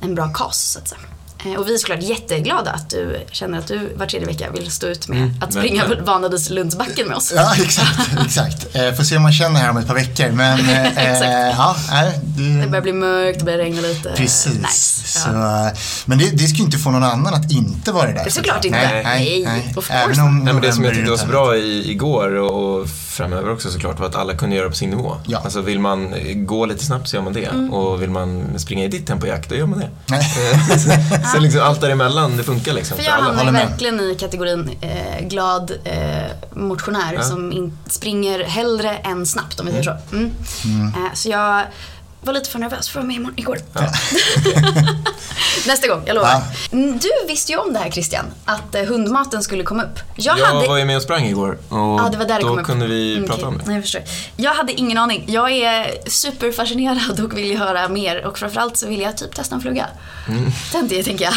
en 0.00 0.14
bra 0.14 0.28
cause 0.32 0.72
så 0.72 0.78
att 0.78 0.88
säga. 0.88 1.00
Eh, 1.44 1.52
och 1.54 1.68
vi 1.68 1.74
är 1.74 1.78
såklart 1.78 2.02
jätteglada 2.02 2.70
att 2.70 2.90
du 2.90 3.26
känner 3.32 3.58
att 3.58 3.66
du 3.66 3.94
var 3.96 4.06
tredje 4.06 4.26
vecka 4.26 4.50
vill 4.50 4.70
stå 4.70 4.86
ut 4.86 5.08
med 5.08 5.18
Mm, 5.18 5.34
att 5.40 5.52
springa 5.52 5.82
verkligen. 5.82 6.04
Vanades 6.04 6.50
Lundsbacken 6.50 7.08
med 7.08 7.16
oss. 7.16 7.32
Ja, 7.36 7.54
exakt. 7.64 8.10
exakt. 8.26 8.76
Eh, 8.76 8.92
får 8.92 9.04
se 9.04 9.16
om 9.16 9.22
man 9.22 9.32
känner 9.32 9.60
här 9.60 9.70
om 9.70 9.76
ett 9.76 9.86
par 9.86 9.94
veckor. 9.94 10.28
Men 10.30 10.60
eh, 10.60 10.98
eh, 11.22 11.54
ja, 11.56 11.76
nej, 11.90 12.20
det, 12.24 12.60
Det 12.60 12.66
börjar 12.68 12.82
bli 12.82 12.92
mörkt, 12.92 13.38
det 13.38 13.44
börjar 13.44 13.58
regna 13.58 13.80
lite. 13.80 14.12
Precis. 14.16 14.54
Nice. 14.58 15.08
Så, 15.20 15.28
Ja. 15.32 15.70
men 16.04 16.18
det, 16.18 16.30
det 16.30 16.48
ska 16.48 16.58
ju 16.58 16.64
inte 16.64 16.78
få 16.78 16.90
någon 16.90 17.04
annan 17.04 17.34
att 17.34 17.50
inte 17.52 17.92
vara 17.92 18.12
där. 18.12 18.30
Såklart 18.30 18.64
inte. 18.64 18.78
Nej, 18.78 19.02
nej, 19.04 19.44
Nej, 19.46 19.74
Även 19.90 20.20
om 20.20 20.38
Nej, 20.44 20.54
men 20.54 20.62
det 20.62 20.72
som 20.72 20.84
jag 20.84 20.94
tyckte 20.94 21.10
var 21.10 21.18
så 21.18 21.26
bra 21.26 21.56
i, 21.56 21.90
igår 21.90 22.34
och, 22.34 22.80
och 22.80 22.88
framöver 23.10 23.52
också 23.52 23.70
såklart 23.70 23.98
var 23.98 24.06
att 24.06 24.14
alla 24.16 24.34
kunde 24.34 24.56
göra 24.56 24.68
på 24.68 24.74
sin 24.74 24.90
nivå. 24.90 25.16
Ja. 25.26 25.38
Alltså 25.44 25.60
vill 25.60 25.78
man 25.80 26.14
gå 26.46 26.66
lite 26.66 26.84
snabbt 26.84 27.08
så 27.08 27.16
gör 27.16 27.22
man 27.22 27.32
det 27.32 27.44
Mm. 27.44 27.72
och 27.72 28.02
vill 28.02 28.10
man 28.10 28.58
springa 28.58 28.84
i 28.84 28.88
ditt 28.88 29.06
tempo 29.06 29.26
Jack, 29.26 29.48
då 29.48 29.54
gör 29.54 29.66
man 29.66 29.78
det. 29.78 29.88
Eh, 30.14 30.76
så, 30.78 30.90
så 31.34 31.38
liksom 31.40 31.60
allt 31.62 31.80
däremellan, 31.80 32.36
det 32.36 32.42
funkar 32.42 32.72
liksom 32.72 32.96
För 32.96 33.04
jag 33.04 33.14
alla. 33.14 33.24
hamnar 33.34 33.52
verkligen 33.52 34.00
i 34.00 34.14
kategorin 34.20 34.70
eh, 34.80 35.26
glad 35.28 35.72
eh, 35.84 35.96
motionär 36.52 37.12
Ja. 37.14 37.22
som 37.22 37.52
in, 37.52 37.78
springer 37.86 38.44
hellre 38.44 38.96
än 38.96 39.26
snabbt 39.26 39.60
om 39.60 39.66
vi 39.66 39.72
säger 39.72 39.84
så. 39.84 40.16
Mm. 40.16 40.32
Eh, 40.86 41.14
så 41.14 41.28
jag 41.28 41.62
var 42.22 42.32
lite 42.32 42.50
för 42.50 42.58
nervös 42.58 42.88
för 42.88 43.00
att 43.00 43.04
vara 43.04 43.06
med 43.06 43.16
imorgon, 43.16 43.38
igår. 43.38 43.58
Nästa 45.66 45.88
gång, 45.88 46.02
jag 46.06 46.14
lovar. 46.14 46.28
Ja. 46.30 46.42
Mm, 46.72 46.98
Du 46.98 47.08
visste 47.28 47.52
ju 47.52 47.58
om 47.58 47.72
det 47.72 47.78
här 47.78 47.90
Christian, 47.90 48.24
att 48.44 48.74
eh, 48.74 48.82
hundmaten 48.84 49.42
skulle 49.42 49.62
komma 49.64 49.82
upp. 49.82 49.98
Jag, 50.16 50.38
Jag 50.38 50.46
hade... 50.46 50.68
var 50.68 50.76
ju 50.76 50.84
med 50.84 50.96
och 50.96 51.02
sprang 51.02 51.24
igår 51.26 51.58
och 51.68 51.76
Ja, 51.78 52.08
det 52.12 52.18
var 52.18 52.24
där 52.24 52.34
det 52.34 52.40
då 52.40 52.48
kom 52.48 52.58
upp. 52.58 52.66
kunde 52.66 52.86
vi 52.86 53.16
Mm, 53.16 53.28
prata 53.28 53.46
om 53.48 53.58
det. 53.58 53.64
Nej, 53.66 53.74
jag 53.74 53.84
förstår. 53.84 54.02
Jag 54.36 54.54
hade 54.54 54.72
ingen 54.72 54.98
aning. 54.98 55.24
Jag 55.28 55.50
är 55.52 55.90
superfascinerad 56.06 57.20
och 57.20 57.38
vill 57.38 57.46
ju 57.46 57.56
höra 57.56 57.88
mer 57.88 58.24
och 58.26 58.38
framförallt 58.38 58.76
så 58.76 58.86
vill 58.86 59.00
jag 59.00 59.16
typ 59.16 59.34
testa 59.34 59.54
en 59.54 59.60
fluga. 59.60 59.86
Mm. 60.28 60.50
Den 60.72 60.88
tänker 60.88 61.24
jag. 61.24 61.34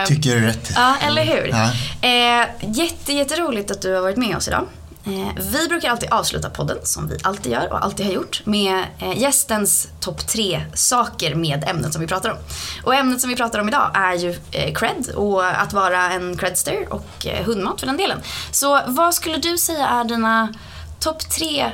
Eh, 0.00 0.06
Tycker 0.06 0.34
du 0.36 0.46
rätt. 0.46 0.70
Ja, 0.76 0.94
eller 1.06 1.24
hur? 1.24 1.48
Ja. 1.48 1.70
Eh, 2.08 2.46
jätte, 2.76 3.12
jätteroligt 3.12 3.70
att 3.70 3.82
du 3.82 3.94
har 3.94 4.00
varit 4.02 4.16
med 4.16 4.36
oss 4.36 4.48
idag. 4.48 4.66
Eh, 5.10 5.42
vi 5.52 5.68
brukar 5.68 5.90
alltid 5.90 6.08
avsluta 6.12 6.50
podden, 6.50 6.78
som 6.82 7.08
vi 7.08 7.16
alltid 7.22 7.52
gör 7.52 7.72
och 7.72 7.84
alltid 7.84 8.06
har 8.06 8.12
gjort, 8.12 8.42
med 8.46 8.84
eh, 8.98 9.18
gästens 9.18 9.88
topp 10.00 10.26
tre 10.26 10.62
saker 10.74 11.34
med 11.34 11.64
ämnet 11.68 11.92
som 11.92 12.00
vi 12.00 12.08
pratar 12.08 12.30
om. 12.30 12.36
Och 12.84 12.94
ämnet 12.94 13.20
som 13.20 13.30
vi 13.30 13.36
pratar 13.36 13.58
om 13.58 13.68
idag 13.68 13.90
är 13.94 14.14
ju 14.14 14.30
eh, 14.50 14.74
cred 14.74 15.10
och 15.14 15.46
att 15.46 15.72
vara 15.72 16.10
en 16.10 16.36
credster 16.36 16.92
och 16.92 17.26
hundmat 17.44 17.80
för 17.80 17.86
den 17.86 17.96
delen. 17.96 18.18
Så 18.50 18.80
vad 18.86 19.14
skulle 19.14 19.36
du 19.36 19.58
säga 19.58 19.86
är 19.86 20.04
dina 20.04 20.54
topp 21.00 21.30
tre 21.30 21.70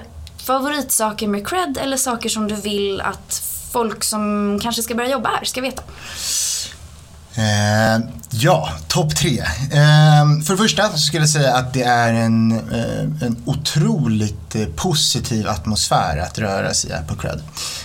favoritsaker 0.46 1.28
med 1.28 1.48
cred 1.48 1.78
eller 1.82 1.96
saker 1.96 2.28
som 2.28 2.48
du 2.48 2.54
vill 2.54 3.00
att 3.00 3.42
folk 3.72 4.04
som 4.04 4.58
kanske 4.62 4.82
ska 4.82 4.94
börja 4.94 5.10
jobba 5.10 5.28
här 5.28 5.44
ska 5.44 5.60
veta? 5.60 5.82
Eh, 7.36 8.00
ja, 8.30 8.68
topp 8.88 9.16
tre. 9.16 9.38
Eh, 9.72 10.42
för 10.44 10.50
det 10.50 10.56
första 10.56 10.88
så 10.88 10.98
skulle 10.98 11.22
jag 11.22 11.30
säga 11.30 11.54
att 11.54 11.72
det 11.72 11.82
är 11.82 12.12
en, 12.12 12.52
eh, 12.52 13.26
en 13.26 13.36
otroligt 13.44 14.54
eh, 14.54 14.66
positiv 14.66 15.48
atmosfär 15.48 16.18
att 16.18 16.38
röra 16.38 16.74
sig 16.74 16.92
här 16.92 17.02
på 17.02 17.16
Cred. 17.16 17.40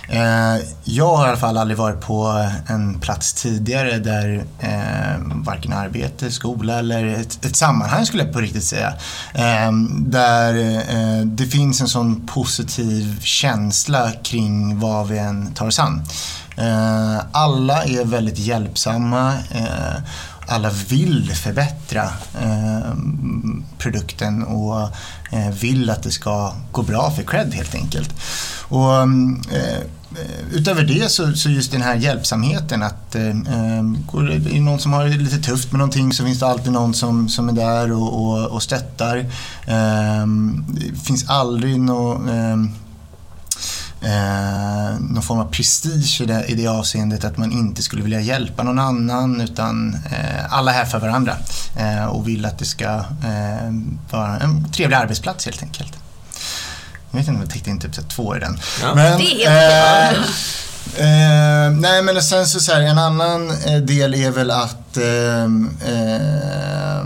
Eh, 0.10 0.64
jag 0.84 1.18
har 1.18 1.26
i 1.26 1.30
alla 1.30 1.38
fall 1.38 1.58
aldrig 1.58 1.78
varit 1.78 2.02
på 2.02 2.50
en 2.68 3.00
plats 3.00 3.34
tidigare 3.34 4.00
där 4.00 4.46
eh, 4.60 5.22
varken 5.36 5.74
arbete, 5.74 6.32
skola 6.32 6.80
eller 6.80 7.06
ett, 7.06 7.46
ett 7.46 7.56
sammanhang 7.56 8.06
skulle 8.06 8.24
jag 8.24 8.34
på 8.34 8.40
riktigt 8.40 8.64
säga. 8.64 8.94
Eh, 9.34 9.72
där 9.98 10.56
eh, 10.56 11.26
det 11.26 11.46
finns 11.46 11.82
en 11.82 11.88
sån 11.88 12.28
positiv 12.28 13.22
känsla 13.22 14.12
kring 14.24 14.80
vad 14.80 15.08
vi 15.08 15.18
än 15.18 15.54
tar 15.54 15.68
oss 15.68 15.80
an. 15.80 16.04
Eh, 16.62 17.21
alla 17.32 17.84
är 17.84 18.06
väldigt 18.06 18.38
hjälpsamma. 18.38 19.34
Eh, 19.52 20.02
alla 20.47 20.69
vill 20.69 21.32
förbättra 21.36 22.04
eh, 22.41 22.93
produkten 23.78 24.43
och 24.43 24.89
vill 25.62 25.89
att 25.89 26.04
det 26.04 26.12
ska 26.12 26.54
gå 26.71 26.82
bra 26.82 27.12
för 27.12 27.24
cred 27.24 27.54
helt 27.54 27.76
enkelt. 27.76 28.13
Och, 28.67 29.08
utöver 30.52 30.84
det 30.84 31.12
så, 31.12 31.34
så 31.34 31.50
just 31.50 31.71
den 31.71 31.82
här 31.82 31.95
hjälpsamheten 31.95 32.84
att 32.84 33.15
eh, 33.15 33.21
är 33.21 34.39
det 34.39 34.60
någon 34.60 34.80
som 34.80 34.93
har 34.93 35.06
det 35.06 35.17
lite 35.17 35.38
tufft 35.38 35.71
med 35.71 35.80
någonting 35.80 36.13
så 36.13 36.24
finns 36.26 36.39
det 36.39 36.47
alltid 36.47 36.71
någon 36.71 36.93
som, 36.93 37.30
som 37.30 37.50
är 37.50 37.54
där 37.54 37.91
och, 37.91 38.21
och, 38.21 38.47
och 38.47 38.63
stöttar. 38.63 39.17
Eh, 39.67 40.28
det 40.67 41.00
finns 41.04 41.30
aldrig 41.30 41.80
någon 41.80 42.30
eh, 42.30 42.58
eh, 44.02 45.00
någon 45.00 45.24
form 45.24 45.40
av 45.40 45.52
prestige 45.52 46.22
i 46.22 46.26
det, 46.26 46.46
i 46.48 46.56
det 46.56 46.68
avseendet 46.68 47.24
att 47.24 47.38
man 47.38 47.52
inte 47.52 47.84
skulle 47.84 48.04
vilja 48.04 48.22
hjälpa 48.22 48.64
någon 48.64 48.80
annan 48.80 49.42
utan 49.42 49.94
eh, 50.12 50.54
alla 50.54 50.72
är 50.72 50.76
här 50.76 50.86
för 50.86 51.00
varandra 51.00 51.36
eh, 51.80 52.06
och 52.06 52.28
vill 52.28 52.46
att 52.46 52.60
det 52.60 52.66
ska 52.66 52.86
eh, 53.26 53.72
vara 54.12 54.40
en 54.40 54.72
trevlig 54.72 54.96
arbetsplats 54.98 55.46
helt 55.46 55.64
enkelt. 55.64 55.94
Jag 57.12 57.20
vet 57.20 57.28
inte 57.28 57.36
om 57.38 57.42
jag 57.42 57.50
täckte 57.50 57.70
in 57.70 57.80
typ 57.80 58.10
två 58.10 58.36
i 58.36 58.40
den. 58.40 58.60
Ja. 58.82 58.96
Men, 58.96 59.18
Det 59.20 59.46
är 59.46 59.50
helt 59.50 60.28
eh, 60.98 61.66
eh, 61.66 61.72
nej 61.72 62.02
men 62.04 62.24
sen 62.24 62.48
så, 62.48 62.60
så 62.60 62.74
här, 62.74 62.82
en 62.82 62.98
annan 62.98 63.52
eh, 63.66 63.78
del 63.78 64.14
är 64.16 64.32
väl 64.32 64.52
att 64.52 64.98
eh, 64.98 65.44
eh, 65.94 67.06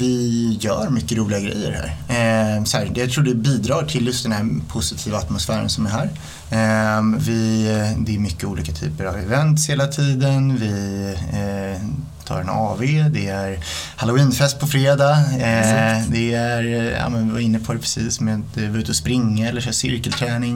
vi 0.00 0.58
gör 0.60 0.90
mycket 0.90 1.18
roliga 1.18 1.40
grejer 1.40 1.72
här. 1.72 2.56
Eh, 2.56 2.64
så 2.64 2.76
här. 2.76 2.92
Jag 2.94 3.10
tror 3.10 3.24
det 3.24 3.34
bidrar 3.34 3.82
till 3.82 4.06
just 4.06 4.22
den 4.22 4.32
här 4.32 4.48
positiva 4.68 5.18
atmosfären 5.18 5.68
som 5.68 5.86
är 5.86 5.90
här. 5.90 6.10
Eh, 6.50 7.02
vi, 7.18 7.64
det 7.98 8.14
är 8.14 8.18
mycket 8.18 8.44
olika 8.44 8.72
typer 8.72 9.04
av 9.04 9.16
events 9.16 9.70
hela 9.70 9.86
tiden. 9.86 10.56
Vi 10.56 11.14
eh, 11.32 11.82
tar 12.30 12.40
en 12.40 12.48
AV, 12.48 12.80
det 13.10 13.28
är 13.28 13.58
halloweenfest 13.96 14.60
på 14.60 14.66
fredag. 14.66 15.18
Eh, 15.18 16.02
det 16.08 16.34
är, 16.34 16.64
eh, 16.64 16.98
ja, 16.98 17.08
men 17.08 17.26
vi 17.26 17.32
var 17.32 17.40
inne 17.40 17.58
på 17.58 17.72
det 17.72 17.78
precis 17.78 18.20
med 18.20 18.34
att 18.34 18.62
vara 18.62 18.78
ute 18.78 18.90
och 18.90 18.96
springa 18.96 19.48
eller 19.48 19.60
köra 19.60 19.72
cirkelträning. 19.72 20.54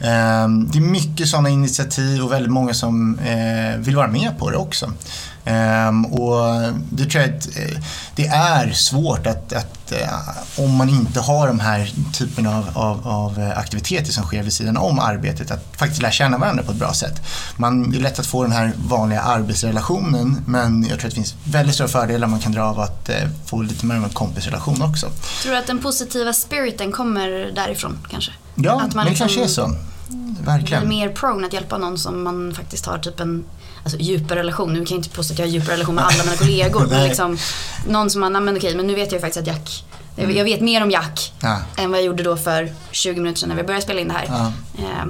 Eh, 0.00 0.48
det 0.72 0.78
är 0.78 0.80
mycket 0.80 1.28
sådana 1.28 1.48
initiativ 1.48 2.22
och 2.22 2.32
väldigt 2.32 2.52
många 2.52 2.74
som 2.74 3.18
eh, 3.18 3.78
vill 3.78 3.96
vara 3.96 4.08
med 4.08 4.38
på 4.38 4.50
det 4.50 4.56
också. 4.56 4.92
Ehm, 5.44 6.04
och 6.06 6.72
det 6.90 7.04
tror 7.04 7.22
jag 7.24 7.36
att 7.36 7.46
eh, 7.56 7.78
det 8.16 8.26
är 8.26 8.72
svårt 8.72 9.26
att, 9.26 9.52
att 9.52 9.92
eh, 9.92 10.08
om 10.64 10.76
man 10.76 10.88
inte 10.88 11.20
har 11.20 11.46
de 11.46 11.60
här 11.60 11.92
typen 12.12 12.46
av, 12.46 12.70
av, 12.74 13.08
av 13.08 13.52
aktiviteter 13.56 14.12
som 14.12 14.24
sker 14.24 14.42
vid 14.42 14.52
sidan 14.52 14.76
om 14.76 14.98
arbetet, 14.98 15.50
att 15.50 15.76
faktiskt 15.76 16.02
lära 16.02 16.12
känna 16.12 16.38
varandra 16.38 16.62
på 16.62 16.72
ett 16.72 16.78
bra 16.78 16.92
sätt. 16.92 17.20
Man, 17.56 17.90
det 17.90 17.98
är 17.98 18.00
lätt 18.00 18.18
att 18.18 18.26
få 18.26 18.42
den 18.42 18.52
här 18.52 18.72
vanliga 18.76 19.20
arbetsrelationen 19.22 20.42
men 20.46 20.82
jag 20.82 20.98
tror 20.98 21.08
att 21.08 21.14
det 21.14 21.22
finns 21.22 21.34
väldigt 21.44 21.74
stora 21.74 21.88
fördelar 21.88 22.26
man 22.28 22.40
kan 22.40 22.52
dra 22.52 22.62
av 22.62 22.80
att 22.80 23.08
eh, 23.08 23.16
få 23.46 23.62
lite 23.62 23.86
mer 23.86 23.96
av 23.96 24.04
en 24.04 24.10
kompisrelation 24.10 24.82
också. 24.82 25.06
Tror 25.42 25.52
du 25.52 25.58
att 25.58 25.66
den 25.66 25.78
positiva 25.78 26.32
spiriten 26.32 26.92
kommer 26.92 27.52
därifrån 27.54 27.98
kanske? 28.10 28.32
Ja, 28.54 28.80
Att 28.80 28.94
man 28.94 29.04
det 29.04 29.10
liksom 29.10 29.28
kanske 29.28 29.44
är 29.44 29.48
så. 29.48 29.76
Blir 30.44 30.52
Verkligen. 30.54 30.88
mer 30.88 31.08
prone 31.08 31.46
att 31.46 31.52
hjälpa 31.52 31.78
någon 31.78 31.98
som 31.98 32.22
man 32.24 32.54
faktiskt 32.54 32.86
har 32.86 32.98
typ 32.98 33.20
en 33.20 33.44
alltså, 33.82 33.98
djupare 33.98 34.38
relation. 34.38 34.72
Nu 34.72 34.78
kan 34.84 34.94
jag 34.96 34.98
inte 34.98 35.08
påstå 35.16 35.32
att 35.32 35.38
jag 35.38 35.46
har 35.46 35.50
djupare 35.52 35.72
relation 35.74 35.94
med 35.94 36.04
alla 36.04 36.24
mina 36.24 36.36
kollegor. 36.38 36.86
men 36.90 37.04
liksom, 37.08 37.38
någon 37.88 38.10
som 38.10 38.20
man, 38.20 38.32
men 38.44 38.56
okej, 38.56 38.74
men 38.76 38.86
nu 38.86 38.94
vet 38.94 39.12
jag 39.12 39.18
ju 39.18 39.20
faktiskt 39.20 39.40
att 39.40 39.46
Jack, 39.46 39.84
jag- 40.16 40.36
jag 40.36 40.44
vet 40.44 40.60
mer 40.60 40.82
om 40.82 40.90
Jack 40.90 41.32
Ja. 41.42 41.58
än 41.76 41.90
vad 41.90 41.98
jag 42.00 42.06
gjorde 42.06 42.22
då 42.22 42.36
för 42.36 42.72
20 42.90 43.20
minuter 43.20 43.40
sedan 43.40 43.48
när 43.48 43.56
vi 43.56 43.62
började 43.62 43.82
spela 43.84 44.00
in 44.00 44.08
det 44.08 44.14
här. 44.14 44.24
Ja. 44.28 44.52
Eh, 44.78 45.04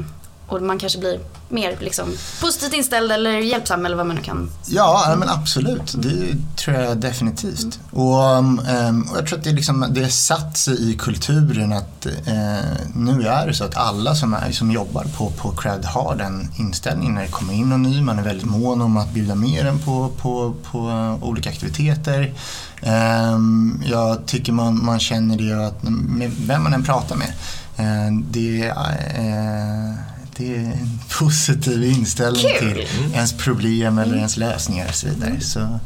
och 0.47 0.63
man 0.63 0.79
kanske 0.79 0.99
blir 0.99 1.21
mer 1.49 1.77
liksom, 1.81 2.09
positivt 2.41 2.73
inställd 2.73 3.13
eller 3.13 3.31
hjälpsam 3.31 3.87
eller 3.87 3.97
vad 3.97 4.07
man 4.07 4.17
nu 4.17 4.23
kan. 4.23 4.51
Ja, 4.67 5.15
men 5.19 5.29
absolut. 5.29 5.95
Det 5.99 6.37
tror 6.57 6.77
jag 6.77 6.99
definitivt. 6.99 7.79
Och, 7.91 8.39
um, 8.39 8.61
um, 8.89 9.03
och 9.11 9.19
jag 9.19 9.27
tror 9.27 9.39
att 9.39 9.45
det, 9.45 9.53
liksom, 9.53 9.87
det 9.91 10.05
är 10.05 10.09
satt 10.09 10.57
sig 10.57 10.91
i 10.91 10.95
kulturen 10.95 11.73
att 11.73 12.07
eh, 12.07 12.65
nu 12.95 13.27
är 13.27 13.47
det 13.47 13.55
så 13.55 13.65
att 13.65 13.77
alla 13.77 14.15
som, 14.15 14.35
är, 14.35 14.53
som 14.53 14.71
jobbar 14.71 15.05
på, 15.17 15.31
på 15.31 15.51
Cred 15.51 15.85
har 15.85 16.17
den 16.17 16.49
inställningen 16.57 17.15
när 17.15 17.23
det 17.23 17.29
kommer 17.29 17.53
in 17.53 17.69
någon 17.69 17.83
ny. 17.83 18.01
Man 18.01 18.19
är 18.19 18.23
väldigt 18.23 18.47
mån 18.47 18.83
om 18.83 18.97
att 18.97 19.11
bjuda 19.11 19.35
med 19.35 19.65
den 19.65 19.79
på, 19.79 20.11
på, 20.19 20.55
på 20.71 20.79
olika 21.23 21.51
aktiviteter. 21.51 22.35
Eh, 22.83 23.39
jag 23.85 24.27
tycker 24.27 24.53
man, 24.53 24.85
man 24.85 25.01
känner 25.01 25.37
det 25.37 25.67
att 25.67 25.83
med 25.83 26.31
vem 26.39 26.63
man 26.63 26.75
än 26.75 26.85
pratar 26.85 27.17
med. 27.17 27.33
Eh, 27.77 28.13
det 28.31 28.71
uh, 28.71 30.14
det 30.37 30.55
är 30.57 30.59
en 30.59 31.01
positiv 31.19 31.85
inställning 31.85 32.43
Kul. 32.61 32.75
till 32.75 32.87
ens 33.15 33.33
problem 33.33 33.99
eller 33.99 34.17
ens 34.17 34.37
lösningar 34.37 34.89
och 34.89 34.95
så 34.95 35.07
vidare. 35.07 35.41
Så, 35.41 35.79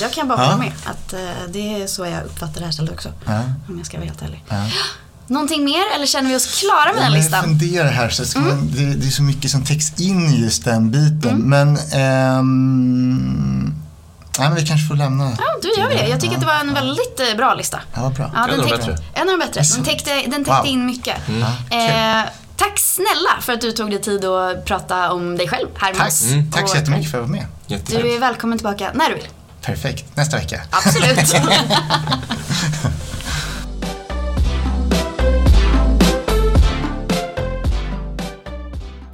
Jag 0.00 0.12
kan 0.12 0.28
bara 0.28 0.38
Ja. 0.38 0.44
hålla 0.44 0.56
med 0.56 0.72
att 0.84 1.12
eh, 1.12 1.18
det 1.48 1.82
är 1.82 1.86
så 1.86 2.06
jag 2.06 2.24
uppfattar 2.24 2.58
det 2.60 2.64
här 2.64 2.72
stället 2.72 2.92
också. 2.92 3.12
ja, 3.24 3.42
Om 3.68 3.76
jag 3.78 3.86
ska 3.86 3.96
vara 3.96 4.06
helt 4.06 4.22
ärlig. 4.22 4.44
ja. 4.48 4.66
Någonting 5.28 5.64
mer 5.64 5.82
eller 5.94 6.06
känner 6.06 6.30
vi 6.30 6.36
oss 6.36 6.60
klara 6.60 6.84
med 6.92 7.02
den 7.02 7.06
Om 7.08 7.14
jag 7.14 7.22
listan? 7.22 7.44
funderar 7.44 7.90
här 7.90 8.08
så 8.08 8.24
ska 8.24 8.40
man, 8.40 8.70
det, 8.72 8.94
det 8.94 9.06
är 9.06 9.10
så 9.10 9.22
mycket 9.22 9.50
som 9.50 9.64
täcks 9.64 10.00
in 10.00 10.26
i 10.34 10.40
just 10.42 10.64
den 10.64 10.90
biten. 10.90 11.30
Mm. 11.30 11.40
Men, 11.50 11.76
ehm, 11.92 13.74
nej, 14.38 14.48
men 14.48 14.54
vi 14.54 14.66
kanske 14.66 14.88
får 14.88 14.94
lämna. 14.96 15.24
Ja, 15.38 15.44
då 15.62 15.68
gör 15.82 15.88
vi 15.88 15.94
det. 15.94 16.08
Jag 16.08 16.20
tycker 16.20 16.34
att 16.34 16.40
det 16.40 16.46
var 16.46 16.60
en 16.60 16.74
väldigt 16.74 17.20
eh, 17.30 17.36
bra 17.36 17.54
lista. 17.54 17.80
Ja, 17.94 18.12
bra. 18.16 18.30
Ja, 18.34 18.44
En 18.48 18.60
av 18.60 18.66
de 18.66 18.76
bättre. 18.76 18.96
En 19.14 19.28
av 19.28 19.38
de 19.38 19.46
bättre. 19.46 19.62
Den 19.76 19.84
täckte, 19.84 20.10
den 20.14 20.32
täckte 20.44 20.50
Wow. 20.50 20.66
in 20.66 20.86
mycket. 20.86 21.16
Ja, 21.40 21.52
kul. 21.70 21.80
Eh, 21.80 22.22
tack 22.56 22.78
snälla 22.78 23.40
för 23.40 23.52
att 23.52 23.60
du 23.60 23.72
tog 23.72 23.90
dig 23.90 24.00
tid 24.00 24.24
att 24.24 24.64
prata 24.64 25.12
om 25.12 25.36
dig 25.36 25.48
själv 25.48 25.68
här 25.76 25.88
med 25.92 25.98
Tack, 25.98 26.08
oss. 26.08 26.24
tack 26.52 26.68
så 26.68 26.74
Och 26.74 26.80
jättemycket 26.80 27.10
för 27.10 27.18
att 27.18 27.22
jag 27.22 27.28
var 27.28 27.36
med. 27.36 27.46
Du 27.66 27.74
Jättetrevligt. 27.74 28.16
är 28.16 28.20
välkommen 28.20 28.58
tillbaka 28.58 28.90
när 28.94 29.08
du 29.08 29.14
vill. 29.14 29.28
Perfekt. 29.62 30.16
Nästa 30.16 30.36
vecka. 30.36 30.60
Absolut. 30.70 31.18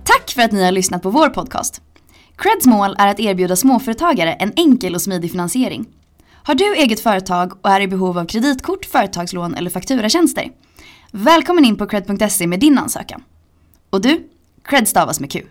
Tack 0.05 0.31
för 0.35 0.43
att 0.43 0.53
ni 0.53 0.65
har 0.65 0.73
lyssnat 0.73 1.03
på 1.03 1.11
vår 1.11 1.29
podcast. 1.29 1.81
Creds 2.37 2.67
mål 2.67 2.95
är 2.99 3.09
att 3.09 3.21
erbjuda 3.21 3.57
småföretagare 3.57 4.33
en 4.33 4.53
enkel 4.57 4.95
och 4.95 5.03
smidig 5.03 5.31
finansiering. 5.31 5.87
Har 6.45 6.55
du 6.55 6.75
eget 6.75 7.01
företag 7.01 7.53
och 7.65 7.71
är 7.71 7.81
i 7.81 7.89
behov 7.89 8.19
av 8.19 8.25
kreditkort, 8.27 8.85
företagslån 8.85 9.55
eller 9.55 9.71
fakturatjänster? 9.71 10.49
Välkommen 11.11 11.65
in 11.65 11.77
på 11.77 11.87
cred.se 11.87 12.47
med 12.47 12.61
din 12.61 12.79
ansökan. 12.79 13.23
Och 13.93 14.01
du, 14.01 14.29
cred 14.63 14.89
stavas 14.89 15.21
med 15.21 15.33
Q. 15.33 15.43